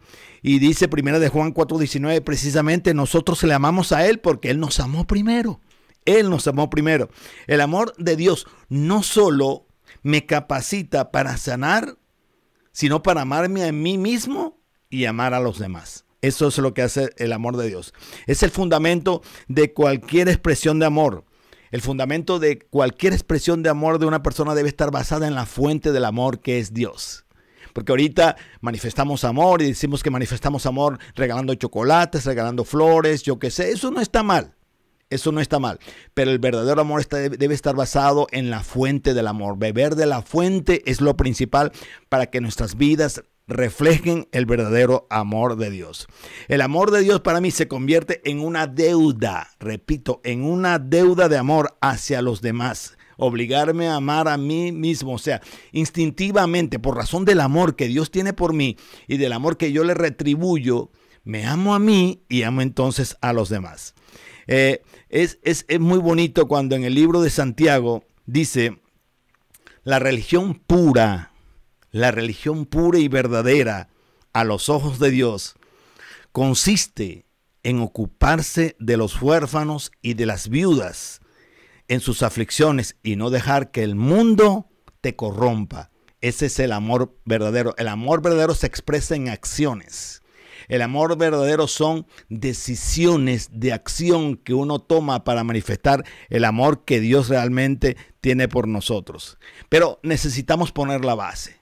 Y 0.42 0.59
dice 0.59 0.88
primero 0.88 1.21
de 1.21 1.28
Juan 1.28 1.54
4:19, 1.54 2.21
precisamente 2.23 2.94
nosotros 2.94 3.42
le 3.44 3.54
amamos 3.54 3.92
a 3.92 4.06
Él 4.06 4.18
porque 4.18 4.50
Él 4.50 4.61
nos 4.61 4.80
amó 4.80 5.06
primero. 5.06 5.61
Él 6.04 6.30
nos 6.30 6.49
amó 6.49 6.68
primero. 6.68 7.11
El 7.47 7.61
amor 7.61 7.94
de 7.97 8.16
Dios 8.16 8.47
no 8.68 9.02
solo 9.02 9.66
me 10.02 10.26
capacita 10.26 11.11
para 11.11 11.37
sanar, 11.37 11.97
sino 12.73 13.02
para 13.02 13.23
amarme 13.23 13.64
a 13.64 13.73
mí 13.73 13.99
mismo 13.99 14.59
y 14.90 15.04
amar 15.06 15.35
a 15.35 15.40
los 15.40 15.59
demás. 15.59 16.04
Eso 16.21 16.49
es 16.49 16.59
lo 16.59 16.73
que 16.73 16.82
hace 16.82 17.11
el 17.16 17.32
amor 17.32 17.56
de 17.56 17.66
Dios. 17.66 17.92
Es 18.26 18.42
el 18.42 18.50
fundamento 18.50 19.23
de 19.49 19.73
cualquier 19.73 20.28
expresión 20.28 20.78
de 20.78 20.87
amor. 20.87 21.25
El 21.73 21.80
fundamento 21.80 22.38
de 22.38 22.61
cualquier 22.61 23.12
expresión 23.12 23.62
de 23.62 23.71
amor 23.71 23.99
de 23.99 24.06
una 24.06 24.23
persona 24.23 24.54
debe 24.54 24.68
estar 24.68 24.90
basada 24.90 25.26
en 25.26 25.35
la 25.35 25.47
fuente 25.47 25.90
del 25.90 26.04
amor 26.04 26.40
que 26.40 26.59
es 26.59 26.73
Dios. 26.73 27.25
Porque 27.73 27.92
ahorita 27.92 28.37
manifestamos 28.61 29.25
amor 29.25 29.62
y 29.62 29.68
decimos 29.68 30.02
que 30.02 30.11
manifestamos 30.11 30.66
amor 30.66 30.99
regalando 31.14 31.54
chocolates, 31.54 32.26
regalando 32.26 32.64
flores, 32.64 33.23
yo 33.23 33.38
qué 33.38 33.50
sé, 33.50 33.73
eso 33.73 33.90
no 33.90 34.00
está 34.00 34.23
mal. 34.23 34.54
Eso 35.12 35.31
no 35.33 35.40
está 35.40 35.59
mal. 35.59 35.78
Pero 36.14 36.31
el 36.31 36.38
verdadero 36.38 36.81
amor 36.81 37.07
debe 37.09 37.54
estar 37.54 37.76
basado 37.76 38.26
en 38.33 38.50
la 38.50 38.62
fuente 38.62 39.14
del 39.14 39.26
amor. 39.26 39.59
Beber 39.59 39.95
de 39.95 40.07
la 40.07 40.23
fuente 40.23 40.83
es 40.90 41.00
lo 41.00 41.16
principal 41.16 41.73
para 42.09 42.26
que 42.26 42.40
nuestras 42.40 42.76
vidas 42.76 43.23
reflejen 43.47 44.28
el 44.33 44.47
verdadero 44.47 45.07
amor 45.11 45.57
de 45.57 45.71
Dios. 45.71 46.07
El 46.49 46.61
amor 46.62 46.90
de 46.90 47.00
Dios 47.00 47.21
para 47.21 47.40
mí 47.40 47.50
se 47.50 47.69
convierte 47.69 48.23
en 48.25 48.40
una 48.40 48.66
deuda, 48.66 49.50
repito, 49.59 50.21
en 50.25 50.45
una 50.45 50.78
deuda 50.78 51.28
de 51.28 51.37
amor 51.37 51.76
hacia 51.81 52.23
los 52.23 52.40
demás. 52.40 52.97
Obligarme 53.19 53.88
a 53.88 53.97
amar 53.97 54.28
a 54.28 54.37
mí 54.37 54.73
mismo, 54.73 55.14
o 55.14 55.19
sea, 55.19 55.42
instintivamente, 55.73 56.78
por 56.78 56.97
razón 56.97 57.25
del 57.25 57.40
amor 57.40 57.76
que 57.76 57.87
Dios 57.87 58.11
tiene 58.11 58.33
por 58.33 58.52
mí 58.52 58.76
y 59.07 59.19
del 59.19 59.33
amor 59.33 59.59
que 59.59 59.73
yo 59.73 59.85
le 59.85 59.95
retribuyo, 59.95 60.90
me 61.25 61.47
amo 61.47 61.75
a 61.75 61.78
mí 61.78 62.25
y 62.28 62.42
amo 62.42 62.62
entonces 62.62 63.16
a 63.21 63.33
los 63.33 63.49
demás. 63.49 63.95
Eh, 64.47 64.83
es, 65.09 65.39
es, 65.43 65.65
es 65.69 65.81
muy 65.81 65.99
bonito 65.99 66.49
cuando 66.49 66.75
en 66.75 66.85
el 66.85 66.95
libro 66.95 67.21
de 67.21 67.31
Santiago 67.31 68.05
dice, 68.27 68.79
la 69.85 69.99
religión 69.99 70.55
pura, 70.55 71.33
la 71.91 72.11
religión 72.11 72.67
pura 72.67 72.99
y 72.99 73.09
verdadera 73.09 73.89
a 74.33 74.45
los 74.45 74.69
ojos 74.69 74.99
de 74.99 75.11
Dios, 75.11 75.55
consiste 76.33 77.27
en 77.63 77.81
ocuparse 77.81 78.77
de 78.79 78.97
los 78.97 79.21
huérfanos 79.21 79.93
y 80.03 80.15
de 80.15 80.27
las 80.27 80.49
viudas 80.49 81.21
en 81.89 82.01
sus 82.01 82.23
aflicciones 82.23 82.97
y 83.03 83.17
no 83.17 83.31
dejar 83.31 83.71
que 83.71 83.83
el 83.83 83.95
mundo 83.95 84.69
te 85.01 85.15
corrompa. 85.15 85.91
Ese 86.21 86.47
es 86.47 86.59
el 86.59 86.73
amor 86.73 87.19
verdadero. 87.25 87.75
El 87.77 87.89
amor 87.89 88.23
verdadero 88.23 88.55
se 88.55 88.67
expresa 88.67 89.17
en 89.17 89.29
acciones. 89.29 90.22
El 90.69 90.83
amor 90.83 91.16
verdadero 91.16 91.66
son 91.66 92.07
decisiones 92.28 93.50
de 93.52 93.73
acción 93.73 94.37
que 94.37 94.54
uno 94.54 94.78
toma 94.78 95.25
para 95.25 95.45
manifestar 95.45 96.04
el 96.28 96.45
amor 96.45 96.85
que 96.85 97.00
Dios 97.00 97.28
realmente 97.28 97.97
tiene 98.21 98.49
por 98.49 98.69
nosotros. 98.69 99.38
Pero 99.69 100.00
necesitamos 100.02 100.73
poner 100.73 101.04
la 101.04 101.14
base, 101.14 101.61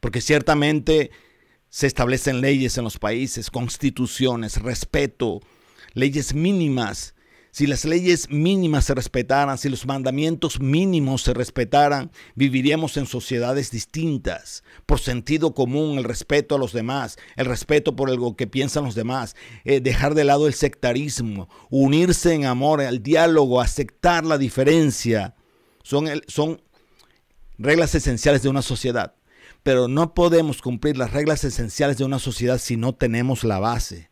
porque 0.00 0.20
ciertamente 0.20 1.10
se 1.68 1.86
establecen 1.86 2.40
leyes 2.40 2.78
en 2.78 2.84
los 2.84 2.98
países, 2.98 3.50
constituciones, 3.50 4.62
respeto, 4.62 5.40
leyes 5.94 6.34
mínimas 6.34 7.14
si 7.50 7.66
las 7.66 7.84
leyes 7.84 8.30
mínimas 8.30 8.84
se 8.84 8.94
respetaran, 8.94 9.58
si 9.58 9.68
los 9.68 9.86
mandamientos 9.86 10.60
mínimos 10.60 11.22
se 11.22 11.34
respetaran, 11.34 12.10
viviríamos 12.34 12.96
en 12.96 13.06
sociedades 13.06 13.70
distintas, 13.70 14.62
por 14.86 15.00
sentido 15.00 15.54
común, 15.54 15.98
el 15.98 16.04
respeto 16.04 16.54
a 16.54 16.58
los 16.58 16.72
demás, 16.72 17.16
el 17.36 17.46
respeto 17.46 17.96
por 17.96 18.10
lo 18.10 18.36
que 18.36 18.46
piensan 18.46 18.84
los 18.84 18.94
demás, 18.94 19.34
eh, 19.64 19.80
dejar 19.80 20.14
de 20.14 20.24
lado 20.24 20.46
el 20.46 20.54
sectarismo, 20.54 21.48
unirse 21.70 22.34
en 22.34 22.44
amor, 22.44 22.80
al 22.80 23.02
diálogo, 23.02 23.60
aceptar 23.60 24.24
la 24.24 24.38
diferencia, 24.38 25.34
son, 25.82 26.08
son 26.26 26.60
reglas 27.56 27.94
esenciales 27.94 28.42
de 28.42 28.48
una 28.48 28.62
sociedad. 28.62 29.14
Pero 29.62 29.88
no 29.88 30.14
podemos 30.14 30.62
cumplir 30.62 30.96
las 30.96 31.12
reglas 31.12 31.44
esenciales 31.44 31.98
de 31.98 32.04
una 32.04 32.18
sociedad 32.18 32.58
si 32.58 32.76
no 32.76 32.94
tenemos 32.94 33.42
la 33.42 33.58
base. 33.58 34.10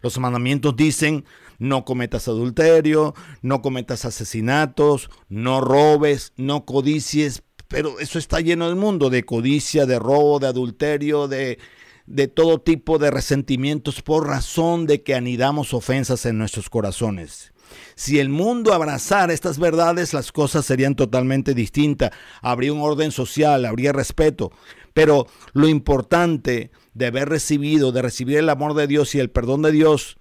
Los 0.00 0.18
mandamientos 0.18 0.76
dicen, 0.76 1.24
no 1.58 1.84
cometas 1.84 2.28
adulterio, 2.28 3.14
no 3.42 3.62
cometas 3.62 4.04
asesinatos, 4.04 5.10
no 5.28 5.60
robes, 5.60 6.32
no 6.36 6.64
codicies, 6.64 7.42
pero 7.68 7.98
eso 8.00 8.18
está 8.18 8.40
lleno 8.40 8.66
del 8.68 8.76
mundo 8.76 9.10
de 9.10 9.24
codicia, 9.24 9.86
de 9.86 9.98
robo, 9.98 10.38
de 10.38 10.46
adulterio, 10.46 11.28
de, 11.28 11.58
de 12.06 12.28
todo 12.28 12.60
tipo 12.60 12.98
de 12.98 13.10
resentimientos 13.10 14.02
por 14.02 14.26
razón 14.26 14.86
de 14.86 15.02
que 15.02 15.14
anidamos 15.14 15.74
ofensas 15.74 16.26
en 16.26 16.38
nuestros 16.38 16.70
corazones. 16.70 17.52
Si 17.94 18.20
el 18.20 18.28
mundo 18.28 18.72
abrazara 18.72 19.32
estas 19.32 19.58
verdades, 19.58 20.14
las 20.14 20.30
cosas 20.30 20.64
serían 20.64 20.94
totalmente 20.94 21.54
distintas. 21.54 22.10
Habría 22.42 22.72
un 22.72 22.80
orden 22.80 23.10
social, 23.10 23.64
habría 23.64 23.92
respeto. 23.92 24.52
Pero 24.92 25.26
lo 25.52 25.68
importante 25.68 26.70
de 26.94 27.06
haber 27.06 27.28
recibido, 27.28 27.92
de 27.92 28.02
recibir 28.02 28.38
el 28.38 28.48
amor 28.48 28.74
de 28.74 28.86
Dios 28.86 29.14
y 29.14 29.18
el 29.18 29.30
perdón 29.30 29.62
de 29.62 29.72
Dios, 29.72 30.16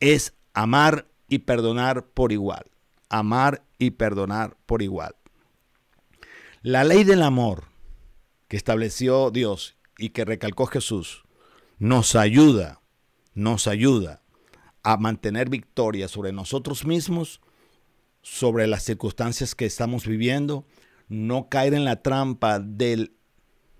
es 0.00 0.34
amar 0.58 1.06
y 1.28 1.38
perdonar 1.38 2.06
por 2.06 2.32
igual. 2.32 2.64
Amar 3.08 3.62
y 3.78 3.92
perdonar 3.92 4.56
por 4.66 4.82
igual. 4.82 5.14
La 6.62 6.82
ley 6.82 7.04
del 7.04 7.22
amor 7.22 7.66
que 8.48 8.56
estableció 8.56 9.30
Dios 9.30 9.76
y 9.98 10.10
que 10.10 10.24
recalcó 10.24 10.66
Jesús 10.66 11.22
nos 11.78 12.16
ayuda, 12.16 12.80
nos 13.34 13.68
ayuda 13.68 14.22
a 14.82 14.96
mantener 14.96 15.48
victoria 15.48 16.08
sobre 16.08 16.32
nosotros 16.32 16.84
mismos, 16.84 17.40
sobre 18.22 18.66
las 18.66 18.82
circunstancias 18.82 19.54
que 19.54 19.64
estamos 19.64 20.08
viviendo, 20.08 20.66
no 21.06 21.48
caer 21.48 21.72
en 21.74 21.84
la 21.84 22.02
trampa 22.02 22.58
de 22.58 23.12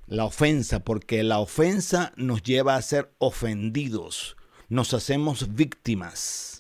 la 0.07 0.25
ofensa, 0.27 0.85
porque 0.85 1.25
la 1.25 1.41
ofensa 1.41 2.13
nos 2.17 2.45
lleva 2.45 2.77
a 2.77 2.83
ser 2.83 3.13
ofendidos, 3.19 4.37
nos 4.69 4.95
hacemos 4.95 5.57
víctimas. 5.57 6.58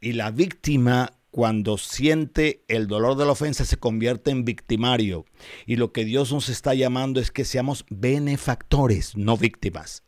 Y 0.00 0.12
la 0.12 0.30
víctima, 0.30 1.12
cuando 1.30 1.78
siente 1.78 2.64
el 2.68 2.86
dolor 2.86 3.16
de 3.16 3.24
la 3.24 3.32
ofensa, 3.32 3.64
se 3.64 3.76
convierte 3.76 4.30
en 4.30 4.44
victimario. 4.44 5.24
Y 5.66 5.76
lo 5.76 5.92
que 5.92 6.04
Dios 6.04 6.32
nos 6.32 6.48
está 6.48 6.74
llamando 6.74 7.20
es 7.20 7.30
que 7.30 7.44
seamos 7.44 7.84
benefactores, 7.90 9.16
no 9.16 9.36
víctimas. 9.36 10.02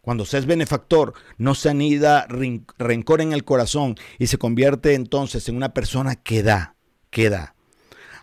Cuando 0.00 0.24
se 0.24 0.38
es 0.38 0.46
benefactor, 0.46 1.12
no 1.36 1.54
se 1.54 1.68
anida 1.68 2.26
rencor 2.26 3.20
en 3.20 3.32
el 3.32 3.44
corazón 3.44 3.96
y 4.18 4.28
se 4.28 4.38
convierte 4.38 4.94
entonces 4.94 5.48
en 5.48 5.56
una 5.56 5.74
persona 5.74 6.16
que 6.16 6.42
da, 6.42 6.76
que 7.10 7.28
da. 7.28 7.54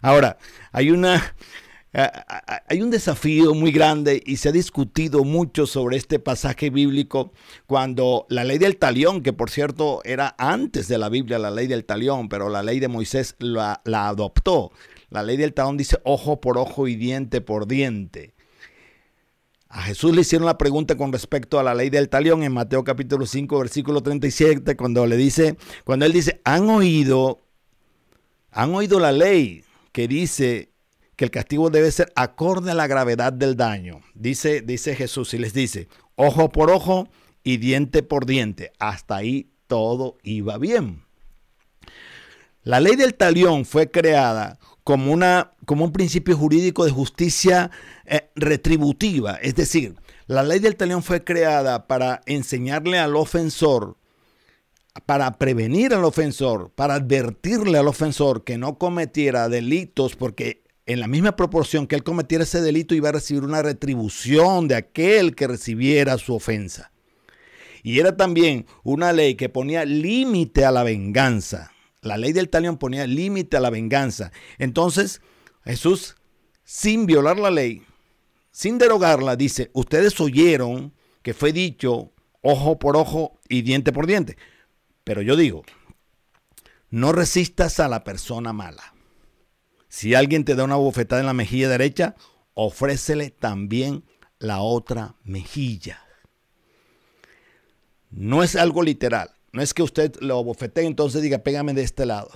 Ahora, 0.01 0.37
hay 0.71 0.91
una, 0.91 1.35
hay 1.95 2.81
un 2.81 2.91
desafío 2.91 3.53
muy 3.53 3.71
grande 3.71 4.21
y 4.25 4.35
se 4.35 4.49
ha 4.49 4.51
discutido 4.51 5.23
mucho 5.23 5.65
sobre 5.65 5.95
este 5.95 6.19
pasaje 6.19 6.69
bíblico 6.69 7.31
cuando 7.67 8.25
la 8.29 8.43
ley 8.43 8.57
del 8.57 8.75
talión, 8.75 9.21
que 9.21 9.31
por 9.31 9.49
cierto 9.49 10.01
era 10.03 10.35
antes 10.37 10.89
de 10.89 10.97
la 10.97 11.07
Biblia 11.07 11.39
la 11.39 11.51
ley 11.51 11.67
del 11.67 11.85
talión, 11.85 12.27
pero 12.27 12.49
la 12.49 12.63
ley 12.63 12.81
de 12.81 12.89
Moisés 12.89 13.35
la, 13.39 13.81
adoptó. 13.85 14.71
La 15.09 15.23
ley 15.23 15.37
del 15.37 15.53
talón 15.53 15.77
dice 15.77 15.97
ojo 16.03 16.41
por 16.41 16.57
ojo 16.57 16.89
y 16.89 16.95
diente 16.97 17.39
por 17.39 17.65
diente. 17.65 18.33
A 19.69 19.83
Jesús 19.83 20.13
le 20.13 20.21
hicieron 20.21 20.45
la 20.45 20.57
pregunta 20.57 20.97
con 20.97 21.13
respecto 21.13 21.59
a 21.59 21.63
la 21.63 21.73
ley 21.73 21.89
del 21.89 22.09
talión 22.09 22.43
en 22.43 22.53
Mateo 22.53 22.83
capítulo 22.83 23.25
5, 23.25 23.57
versículo 23.59 24.01
37, 24.01 24.75
cuando 24.75 25.05
le 25.05 25.15
dice, 25.15 25.55
cuando 25.85 26.05
él 26.05 26.11
dice, 26.11 26.41
han 26.43 26.69
oído, 26.69 27.45
han 28.51 28.73
oído 28.75 28.99
la 28.99 29.13
ley 29.13 29.63
que 29.91 30.07
dice 30.09 30.74
que 31.15 31.25
el 31.25 31.31
castigo 31.31 31.69
debe 31.69 31.91
ser 31.91 32.11
acorde 32.15 32.71
a 32.71 32.75
la 32.75 32.87
gravedad 32.87 33.33
del 33.33 33.55
daño. 33.55 34.01
Dice, 34.13 34.61
dice 34.61 34.95
Jesús 34.95 35.33
y 35.33 35.37
les 35.37 35.53
dice, 35.53 35.87
ojo 36.15 36.49
por 36.49 36.71
ojo 36.71 37.07
y 37.43 37.57
diente 37.57 38.03
por 38.03 38.25
diente. 38.25 38.73
Hasta 38.79 39.17
ahí 39.17 39.49
todo 39.67 40.17
iba 40.23 40.57
bien. 40.57 41.03
La 42.63 42.79
ley 42.79 42.95
del 42.95 43.13
talión 43.13 43.63
fue 43.63 43.91
creada 43.91 44.57
como, 44.83 45.13
una, 45.13 45.53
como 45.65 45.85
un 45.85 45.91
principio 45.91 46.35
jurídico 46.35 46.83
de 46.83 46.91
justicia 46.91 47.71
eh, 48.05 48.29
retributiva. 48.35 49.35
Es 49.35 49.55
decir, 49.55 49.95
la 50.27 50.41
ley 50.41 50.59
del 50.59 50.75
talión 50.75 51.03
fue 51.03 51.23
creada 51.23 51.87
para 51.87 52.21
enseñarle 52.25 52.97
al 52.97 53.15
ofensor, 53.15 53.97
para 55.05 55.37
prevenir 55.37 55.93
al 55.93 56.03
ofensor, 56.03 56.71
para 56.73 56.95
advertirle 56.95 57.77
al 57.77 57.87
ofensor 57.87 58.43
que 58.43 58.57
no 58.57 58.79
cometiera 58.79 59.47
delitos, 59.47 60.15
porque 60.15 60.64
en 60.85 60.99
la 60.99 61.07
misma 61.07 61.35
proporción 61.35 61.87
que 61.87 61.95
él 61.95 62.03
cometiera 62.03 62.43
ese 62.43 62.61
delito 62.61 62.93
iba 62.93 63.09
a 63.09 63.13
recibir 63.13 63.43
una 63.43 63.61
retribución 63.61 64.67
de 64.67 64.75
aquel 64.75 65.35
que 65.35 65.47
recibiera 65.47 66.17
su 66.17 66.35
ofensa. 66.35 66.91
Y 67.83 67.99
era 67.99 68.17
también 68.17 68.65
una 68.83 69.13
ley 69.13 69.35
que 69.35 69.49
ponía 69.49 69.85
límite 69.85 70.65
a 70.65 70.71
la 70.71 70.83
venganza. 70.83 71.71
La 72.01 72.17
ley 72.17 72.33
del 72.33 72.49
talión 72.49 72.77
ponía 72.77 73.05
límite 73.07 73.57
a 73.57 73.59
la 73.59 73.69
venganza. 73.69 74.31
Entonces, 74.57 75.21
Jesús, 75.63 76.15
sin 76.63 77.05
violar 77.05 77.37
la 77.37 77.51
ley, 77.51 77.83
sin 78.51 78.77
derogarla, 78.77 79.35
dice, 79.35 79.69
ustedes 79.73 80.19
oyeron 80.19 80.93
que 81.21 81.33
fue 81.33 81.51
dicho 81.51 82.11
ojo 82.41 82.79
por 82.79 82.95
ojo 82.95 83.39
y 83.49 83.63
diente 83.63 83.91
por 83.91 84.07
diente. 84.07 84.37
Pero 85.03 85.21
yo 85.21 85.35
digo, 85.35 85.63
no 86.89 87.11
resistas 87.11 87.79
a 87.79 87.87
la 87.87 88.03
persona 88.03 88.53
mala. 88.53 88.94
Si 89.95 90.13
alguien 90.13 90.43
te 90.43 90.55
da 90.55 90.65
una 90.65 90.75
bofetada 90.75 91.21
en 91.21 91.25
la 91.25 91.33
mejilla 91.33 91.69
derecha, 91.69 92.17
ofrécele 92.53 93.29
también 93.29 94.03
la 94.39 94.59
otra 94.59 95.15
mejilla. 95.23 96.01
No 98.09 98.43
es 98.43 98.57
algo 98.57 98.83
literal. 98.83 99.31
No 99.53 99.61
es 99.61 99.73
que 99.73 99.83
usted 99.83 100.13
lo 100.19 100.43
bofetee 100.43 100.85
entonces 100.85 101.21
diga, 101.21 101.37
pégame 101.37 101.73
de 101.73 101.83
este 101.83 102.05
lado. 102.05 102.29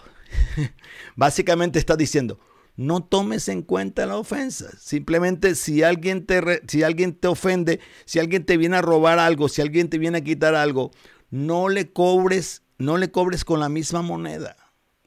Básicamente 1.18 1.80
está 1.80 1.98
diciendo, 1.98 2.40
no 2.78 3.04
tomes 3.04 3.50
en 3.50 3.62
cuenta 3.62 4.06
la 4.06 4.16
ofensa. 4.16 4.70
Simplemente 4.80 5.54
si 5.56 5.84
alguien, 5.84 6.26
te 6.26 6.62
si 6.66 6.84
alguien 6.84 7.14
te 7.14 7.28
ofende, 7.28 7.82
si 8.06 8.20
alguien 8.20 8.46
te 8.46 8.56
viene 8.56 8.78
a 8.78 8.82
robar 8.82 9.20
algo, 9.20 9.50
si 9.50 9.62
alguien 9.62 9.90
te 9.90 9.98
viene 9.98 10.20
a 10.20 10.24
quitar 10.24 10.56
algo, 10.56 10.92
no 11.30 11.68
le 11.68 11.92
cobres, 11.92 12.62
no 12.78 12.96
le 12.96 13.12
cobres 13.12 13.44
con 13.44 13.60
la 13.60 13.68
misma 13.68 14.02
moneda. 14.02 14.56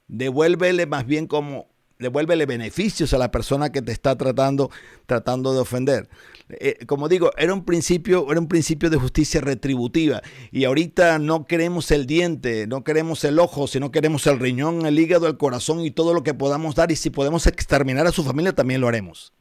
Devuélvele 0.07 0.85
más 0.85 1.07
bien 1.07 1.27
como 1.27 1.72
devuélvele 2.03 2.45
beneficios 2.45 3.15
a 3.15 3.19
la 3.19 3.31
persona 3.31 3.73
que 3.73 3.81
te 3.81 3.93
está 3.93 4.17
tratando, 4.17 4.71
tratando 5.07 5.55
de 5.55 5.61
ofender. 5.61 6.09
Eh, 6.51 6.85
como 6.87 7.09
digo, 7.09 7.31
era 7.39 7.55
un 7.55 7.65
principio, 7.65 8.31
era 8.31 8.41
un 8.41 8.49
principio 8.49 8.91
de 8.91 8.99
justicia 8.99 9.41
retributiva. 9.41 10.23
Y 10.51 10.65
ahorita 10.65 11.19
no 11.19 11.47
queremos 11.47 11.91
el 11.91 12.07
diente, 12.07 12.67
no 12.67 12.85
queremos 12.85 13.25
el 13.25 13.39
ojo, 13.39 13.67
sino 13.67 13.91
queremos 13.91 14.27
el 14.27 14.39
riñón, 14.39 14.85
el 14.85 14.99
hígado, 14.99 15.27
el 15.27 15.39
corazón 15.39 15.81
y 15.81 15.91
todo 15.91 16.13
lo 16.13 16.23
que 16.23 16.35
podamos 16.35 16.75
dar. 16.75 16.93
Y 16.93 16.97
si 16.97 17.11
podemos 17.11 17.47
exterminar 17.47 18.07
a 18.07 18.13
su 18.13 18.23
familia, 18.23 18.53
también 18.53 18.81
lo 18.81 18.89
haremos. 18.89 19.33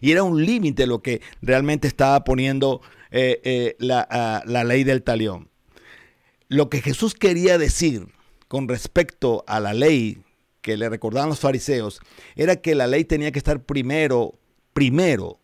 Y 0.00 0.12
era 0.12 0.22
un 0.22 0.44
límite 0.44 0.86
lo 0.86 1.02
que 1.02 1.22
realmente 1.40 1.88
estaba 1.88 2.24
poniendo 2.24 2.80
eh, 3.10 3.40
eh, 3.44 3.76
la, 3.78 4.42
la 4.44 4.64
ley 4.64 4.84
del 4.84 5.02
talión. 5.02 5.48
Lo 6.48 6.68
que 6.68 6.80
Jesús 6.80 7.14
quería 7.14 7.58
decir 7.58 8.08
con 8.48 8.68
respecto 8.68 9.44
a 9.46 9.60
la 9.60 9.74
ley 9.74 10.22
que 10.68 10.76
le 10.76 10.90
recordaban 10.90 11.30
los 11.30 11.40
fariseos 11.40 11.98
era 12.36 12.56
que 12.56 12.74
la 12.74 12.86
ley 12.86 13.06
tenía 13.06 13.32
que 13.32 13.38
estar 13.38 13.64
primero, 13.64 14.38
primero 14.74 15.40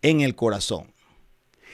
en 0.00 0.22
el 0.22 0.34
corazón. 0.34 0.94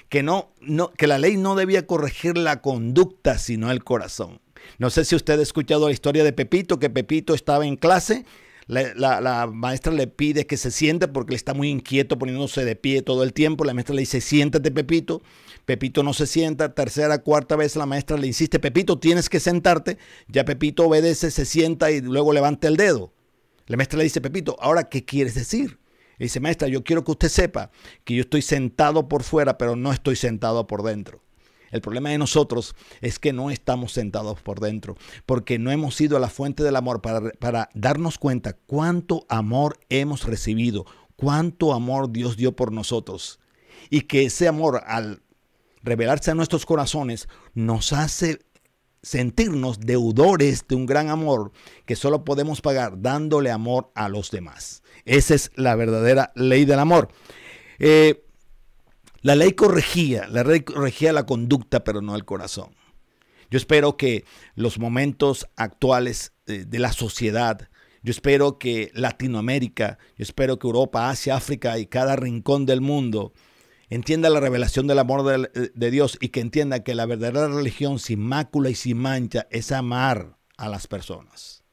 Que, 0.08 0.24
no, 0.24 0.52
no, 0.60 0.90
que 0.90 1.06
la 1.06 1.20
ley 1.20 1.36
no 1.36 1.54
debía 1.54 1.86
corregir 1.86 2.36
la 2.36 2.60
conducta, 2.60 3.38
sino 3.38 3.70
el 3.70 3.84
corazón. 3.84 4.40
No 4.78 4.90
sé 4.90 5.04
si 5.04 5.14
usted 5.14 5.38
ha 5.38 5.42
escuchado 5.42 5.86
la 5.86 5.92
historia 5.92 6.24
de 6.24 6.32
Pepito, 6.32 6.80
que 6.80 6.90
Pepito 6.90 7.32
estaba 7.32 7.64
en 7.64 7.76
clase, 7.76 8.24
la, 8.66 9.20
la, 9.20 9.46
maestra 9.46 9.92
le 9.92 10.08
pide 10.08 10.48
que 10.48 10.56
se 10.56 10.72
siente 10.72 11.06
porque 11.06 11.30
le 11.30 11.36
está 11.36 11.54
muy 11.54 11.68
inquieto 11.68 12.18
poniéndose 12.18 12.64
de 12.64 12.74
pie 12.74 13.02
todo 13.02 13.22
el 13.22 13.32
tiempo. 13.32 13.64
La 13.64 13.72
maestra 13.72 13.94
le 13.94 14.02
dice, 14.02 14.20
siéntate 14.20 14.72
Pepito. 14.72 15.22
Pepito 15.70 16.02
no 16.02 16.14
se 16.14 16.26
sienta. 16.26 16.74
Tercera, 16.74 17.22
cuarta 17.22 17.54
vez 17.54 17.76
la 17.76 17.86
maestra 17.86 18.16
le 18.16 18.26
insiste, 18.26 18.58
Pepito, 18.58 18.98
tienes 18.98 19.28
que 19.28 19.38
sentarte. 19.38 19.98
Ya 20.26 20.44
Pepito 20.44 20.84
obedece, 20.84 21.30
se 21.30 21.44
sienta 21.44 21.92
y 21.92 22.00
luego 22.00 22.32
levanta 22.32 22.66
el 22.66 22.76
dedo. 22.76 23.12
La 23.66 23.76
maestra 23.76 23.98
le 23.98 24.02
dice, 24.02 24.20
Pepito, 24.20 24.56
¿ahora 24.58 24.88
qué 24.88 25.04
quieres 25.04 25.36
decir? 25.36 25.78
Le 26.18 26.24
dice, 26.24 26.40
maestra, 26.40 26.66
yo 26.66 26.82
quiero 26.82 27.04
que 27.04 27.12
usted 27.12 27.28
sepa 27.28 27.70
que 28.02 28.16
yo 28.16 28.22
estoy 28.22 28.42
sentado 28.42 29.08
por 29.08 29.22
fuera, 29.22 29.58
pero 29.58 29.76
no 29.76 29.92
estoy 29.92 30.16
sentado 30.16 30.66
por 30.66 30.82
dentro. 30.82 31.22
El 31.70 31.82
problema 31.82 32.10
de 32.10 32.18
nosotros 32.18 32.74
es 33.00 33.20
que 33.20 33.32
no 33.32 33.52
estamos 33.52 33.92
sentados 33.92 34.42
por 34.42 34.58
dentro, 34.58 34.96
porque 35.24 35.60
no 35.60 35.70
hemos 35.70 36.00
ido 36.00 36.16
a 36.16 36.20
la 36.20 36.30
fuente 36.30 36.64
del 36.64 36.74
amor 36.74 37.00
para, 37.00 37.30
para 37.38 37.68
darnos 37.74 38.18
cuenta 38.18 38.54
cuánto 38.54 39.24
amor 39.28 39.78
hemos 39.88 40.24
recibido, 40.24 40.84
cuánto 41.14 41.72
amor 41.74 42.10
Dios 42.10 42.36
dio 42.36 42.56
por 42.56 42.72
nosotros. 42.72 43.38
Y 43.88 44.00
que 44.00 44.24
ese 44.24 44.48
amor 44.48 44.82
al 44.84 45.22
revelarse 45.82 46.30
a 46.30 46.34
nuestros 46.34 46.66
corazones 46.66 47.28
nos 47.54 47.92
hace 47.92 48.40
sentirnos 49.02 49.80
deudores 49.80 50.66
de 50.68 50.74
un 50.74 50.86
gran 50.86 51.08
amor 51.08 51.52
que 51.86 51.96
solo 51.96 52.24
podemos 52.24 52.60
pagar 52.60 53.00
dándole 53.00 53.50
amor 53.50 53.90
a 53.94 54.08
los 54.08 54.30
demás. 54.30 54.82
Esa 55.04 55.34
es 55.34 55.50
la 55.54 55.74
verdadera 55.74 56.32
ley 56.34 56.64
del 56.64 56.78
amor. 56.78 57.08
Eh, 57.78 58.24
la 59.22 59.36
ley 59.36 59.52
corregía, 59.52 60.28
la 60.28 60.44
ley 60.44 60.60
corregía 60.60 61.12
la 61.12 61.26
conducta, 61.26 61.84
pero 61.84 62.00
no 62.02 62.14
el 62.14 62.24
corazón. 62.24 62.74
Yo 63.50 63.56
espero 63.56 63.96
que 63.96 64.24
los 64.54 64.78
momentos 64.78 65.46
actuales 65.56 66.32
de, 66.46 66.78
la 66.78 66.92
sociedad, 66.92 67.68
yo 68.02 68.12
espero 68.12 68.58
que 68.58 68.90
Latinoamérica, 68.94 69.98
yo 70.16 70.22
espero 70.22 70.58
que 70.58 70.66
Europa, 70.66 71.10
Asia, 71.10 71.36
África 71.36 71.78
y 71.78 71.86
cada 71.86 72.16
rincón 72.16 72.64
del 72.64 72.80
mundo 72.80 73.32
entienda 73.90 74.30
la 74.30 74.40
revelación 74.40 74.86
del 74.86 75.00
amor 75.00 75.24
de, 75.24 75.70
de, 75.74 75.90
Dios 75.90 76.16
y 76.20 76.28
que 76.28 76.40
entienda 76.40 76.82
que 76.82 76.94
la 76.94 77.06
verdadera 77.06 77.48
religión 77.48 77.98
sin 77.98 78.20
mácula 78.20 78.70
y 78.70 78.74
sin 78.74 78.96
mancha 78.96 79.46
es 79.50 79.72
amar 79.72 80.38
a 80.56 80.68
las 80.68 80.86
personas. 80.86 81.64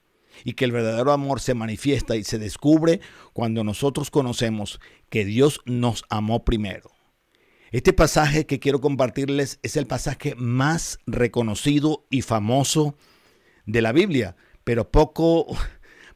Y 0.44 0.54
que 0.54 0.66
el 0.66 0.72
verdadero 0.72 1.12
amor 1.12 1.40
se 1.40 1.54
manifiesta 1.54 2.16
y 2.16 2.24
se 2.24 2.38
descubre 2.38 3.00
cuando 3.34 3.64
nosotros 3.64 4.12
conocemos 4.12 4.80
que 5.10 5.26
Dios 5.26 5.62
nos 5.66 6.04
amó 6.10 6.44
primero. 6.44 6.92
Este 7.72 7.92
pasaje 7.92 8.46
que 8.46 8.60
quiero 8.60 8.80
compartirles 8.80 9.60
es 9.62 9.76
el 9.76 9.88
pasaje 9.88 10.36
más 10.36 11.00
reconocido 11.06 12.06
y 12.10 12.22
famoso 12.22 12.96
de 13.66 13.82
la 13.82 13.92
Biblia, 13.92 14.38
pero 14.64 14.90
poco, 14.90 15.48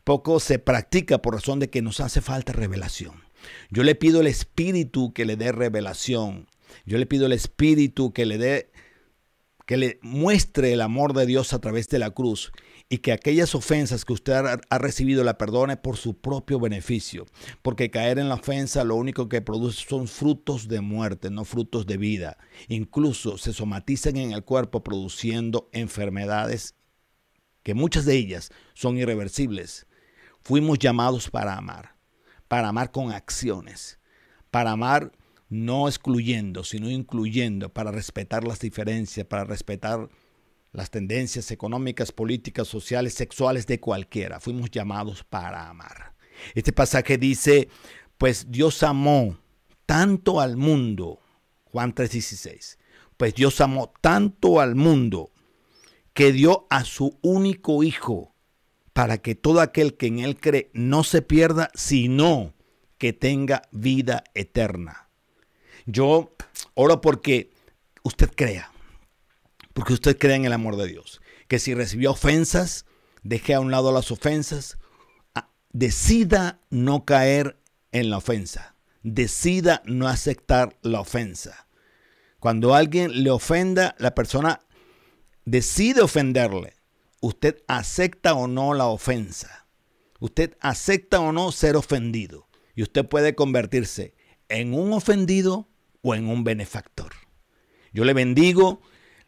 poco 0.03 0.39
se 0.39 0.59
practica 0.59 1.21
por 1.21 1.35
razón 1.35 1.59
de 1.59 1.69
que 1.69 1.81
nos 1.81 1.99
hace 1.99 2.21
falta 2.21 2.53
revelación. 2.53 3.30
Yo 3.69 3.83
le 3.83 3.95
pido 3.95 4.19
al 4.19 4.27
Espíritu 4.27 5.13
que 5.13 5.25
le 5.25 5.35
dé 5.35 5.51
revelación. 5.51 6.47
Yo 6.85 6.97
le 6.97 7.05
pido 7.05 7.25
al 7.25 7.33
Espíritu 7.33 8.13
que 8.13 8.25
le 8.25 8.37
dé, 8.37 8.71
que 9.65 9.77
le 9.77 9.99
muestre 10.01 10.73
el 10.73 10.81
amor 10.81 11.13
de 11.13 11.25
Dios 11.25 11.53
a 11.53 11.59
través 11.59 11.87
de 11.89 11.99
la 11.99 12.11
cruz 12.11 12.51
y 12.91 12.97
que 12.97 13.13
aquellas 13.13 13.55
ofensas 13.55 14.03
que 14.03 14.11
usted 14.11 14.33
ha, 14.33 14.77
recibido 14.77 15.23
la 15.23 15.37
perdone 15.37 15.77
por 15.77 15.95
su 15.95 16.17
propio 16.19 16.59
beneficio. 16.59 17.25
Porque 17.61 17.89
caer 17.89 18.19
en 18.19 18.27
la 18.27 18.35
ofensa 18.35 18.83
lo 18.83 18.97
único 18.97 19.29
que 19.29 19.41
produce 19.41 19.85
son 19.87 20.09
frutos 20.09 20.67
de 20.67 20.81
muerte, 20.81 21.29
no 21.29 21.45
frutos 21.45 21.85
de 21.85 21.95
vida. 21.95 22.37
Incluso 22.67 23.37
se 23.37 23.53
somatizan 23.53 24.17
en 24.17 24.33
el 24.33 24.43
cuerpo 24.43 24.83
produciendo 24.83 25.69
enfermedades 25.71 26.75
que 27.63 27.73
muchas 27.73 28.03
de 28.03 28.15
ellas 28.17 28.49
son 28.73 28.97
irreversibles. 28.97 29.87
Fuimos 30.41 30.77
llamados 30.77 31.29
para 31.29 31.55
amar, 31.55 31.90
para 32.51 32.67
amar 32.67 32.91
con 32.91 33.13
acciones, 33.13 33.97
para 34.49 34.71
amar 34.71 35.13
no 35.47 35.87
excluyendo, 35.87 36.65
sino 36.65 36.89
incluyendo, 36.89 37.71
para 37.71 37.91
respetar 37.91 38.43
las 38.43 38.59
diferencias, 38.59 39.25
para 39.25 39.45
respetar 39.45 40.09
las 40.73 40.91
tendencias 40.91 41.49
económicas, 41.51 42.11
políticas, 42.11 42.67
sociales, 42.67 43.13
sexuales 43.13 43.67
de 43.67 43.79
cualquiera. 43.79 44.41
Fuimos 44.41 44.69
llamados 44.69 45.23
para 45.23 45.69
amar. 45.69 46.13
Este 46.53 46.73
pasaje 46.73 47.17
dice, 47.17 47.69
pues 48.17 48.51
Dios 48.51 48.83
amó 48.83 49.37
tanto 49.85 50.41
al 50.41 50.57
mundo, 50.57 51.21
Juan 51.63 51.95
3:16, 51.95 52.77
pues 53.15 53.33
Dios 53.33 53.61
amó 53.61 53.93
tanto 54.01 54.59
al 54.59 54.75
mundo 54.75 55.31
que 56.13 56.33
dio 56.33 56.67
a 56.69 56.83
su 56.83 57.17
único 57.21 57.81
hijo 57.81 58.30
para 59.01 59.17
que 59.17 59.33
todo 59.33 59.61
aquel 59.61 59.97
que 59.97 60.05
en 60.05 60.19
Él 60.19 60.39
cree 60.39 60.69
no 60.75 61.03
se 61.03 61.23
pierda, 61.23 61.71
sino 61.73 62.53
que 62.99 63.13
tenga 63.13 63.63
vida 63.71 64.23
eterna. 64.35 65.09
Yo 65.87 66.35
oro 66.75 67.01
porque 67.01 67.51
usted 68.03 68.29
crea, 68.29 68.71
porque 69.73 69.93
usted 69.93 70.19
crea 70.19 70.35
en 70.35 70.45
el 70.45 70.53
amor 70.53 70.75
de 70.75 70.85
Dios, 70.85 71.19
que 71.47 71.57
si 71.57 71.73
recibió 71.73 72.11
ofensas, 72.11 72.85
deje 73.23 73.55
a 73.55 73.59
un 73.59 73.71
lado 73.71 73.91
las 73.91 74.11
ofensas, 74.11 74.77
decida 75.71 76.61
no 76.69 77.03
caer 77.03 77.57
en 77.91 78.11
la 78.11 78.17
ofensa, 78.17 78.75
decida 79.01 79.81
no 79.85 80.07
aceptar 80.09 80.77
la 80.83 80.99
ofensa. 80.99 81.65
Cuando 82.39 82.75
alguien 82.75 83.23
le 83.23 83.31
ofenda, 83.31 83.95
la 83.97 84.13
persona 84.13 84.59
decide 85.45 86.01
ofenderle. 86.01 86.80
Usted 87.21 87.63
acepta 87.67 88.33
o 88.33 88.47
no 88.47 88.73
la 88.73 88.87
ofensa. 88.87 89.67
Usted 90.19 90.57
acepta 90.59 91.19
o 91.19 91.31
no 91.31 91.51
ser 91.51 91.75
ofendido. 91.75 92.47
Y 92.75 92.81
usted 92.81 93.05
puede 93.07 93.35
convertirse 93.35 94.15
en 94.49 94.73
un 94.73 94.91
ofendido 94.91 95.69
o 96.01 96.15
en 96.15 96.27
un 96.27 96.43
benefactor. 96.43 97.13
Yo 97.93 98.05
le 98.05 98.13
bendigo, 98.13 98.81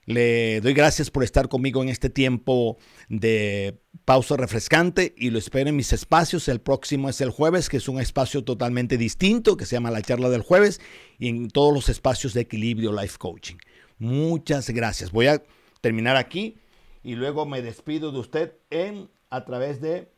le 0.06 0.60
doy 0.62 0.74
gracias 0.74 1.12
por 1.12 1.24
estar 1.24 1.50
conmigo 1.50 1.84
en 1.84 1.90
este 1.90 2.10
tiempo 2.10 2.78
de 3.10 3.80
pausa 4.06 4.38
refrescante 4.38 5.14
y 5.16 5.30
lo 5.30 5.38
espero 5.38 5.70
en 5.70 5.76
mis 5.76 5.94
espacios. 5.94 6.48
El 6.48 6.62
próximo 6.62 7.10
es 7.10 7.22
el 7.22 7.30
jueves, 7.30 7.70
que 7.70 7.78
es 7.78 7.88
un 7.88 8.02
espacio 8.02 8.44
totalmente 8.44 8.98
distinto, 8.98 9.56
que 9.56 9.66
se 9.66 9.76
llama 9.76 9.92
la 9.92 10.02
charla 10.02 10.30
del 10.30 10.42
jueves, 10.42 10.82
y 11.20 11.28
en 11.28 11.50
todos 11.50 11.74
los 11.74 11.90
espacios 11.90 12.34
de 12.34 12.42
equilibrio 12.42 12.92
life 12.92 13.18
coaching. 13.20 13.58
Muchas 14.00 14.70
gracias. 14.72 15.12
Voy 15.12 15.28
a 15.28 15.44
terminar 15.82 16.16
aquí 16.16 16.58
y 17.04 17.16
luego 17.16 17.46
me 17.46 17.62
despido 17.62 18.12
de 18.12 18.20
usted 18.20 18.54
en 18.70 19.10
a 19.30 19.46
través 19.46 19.82
de 19.82 20.12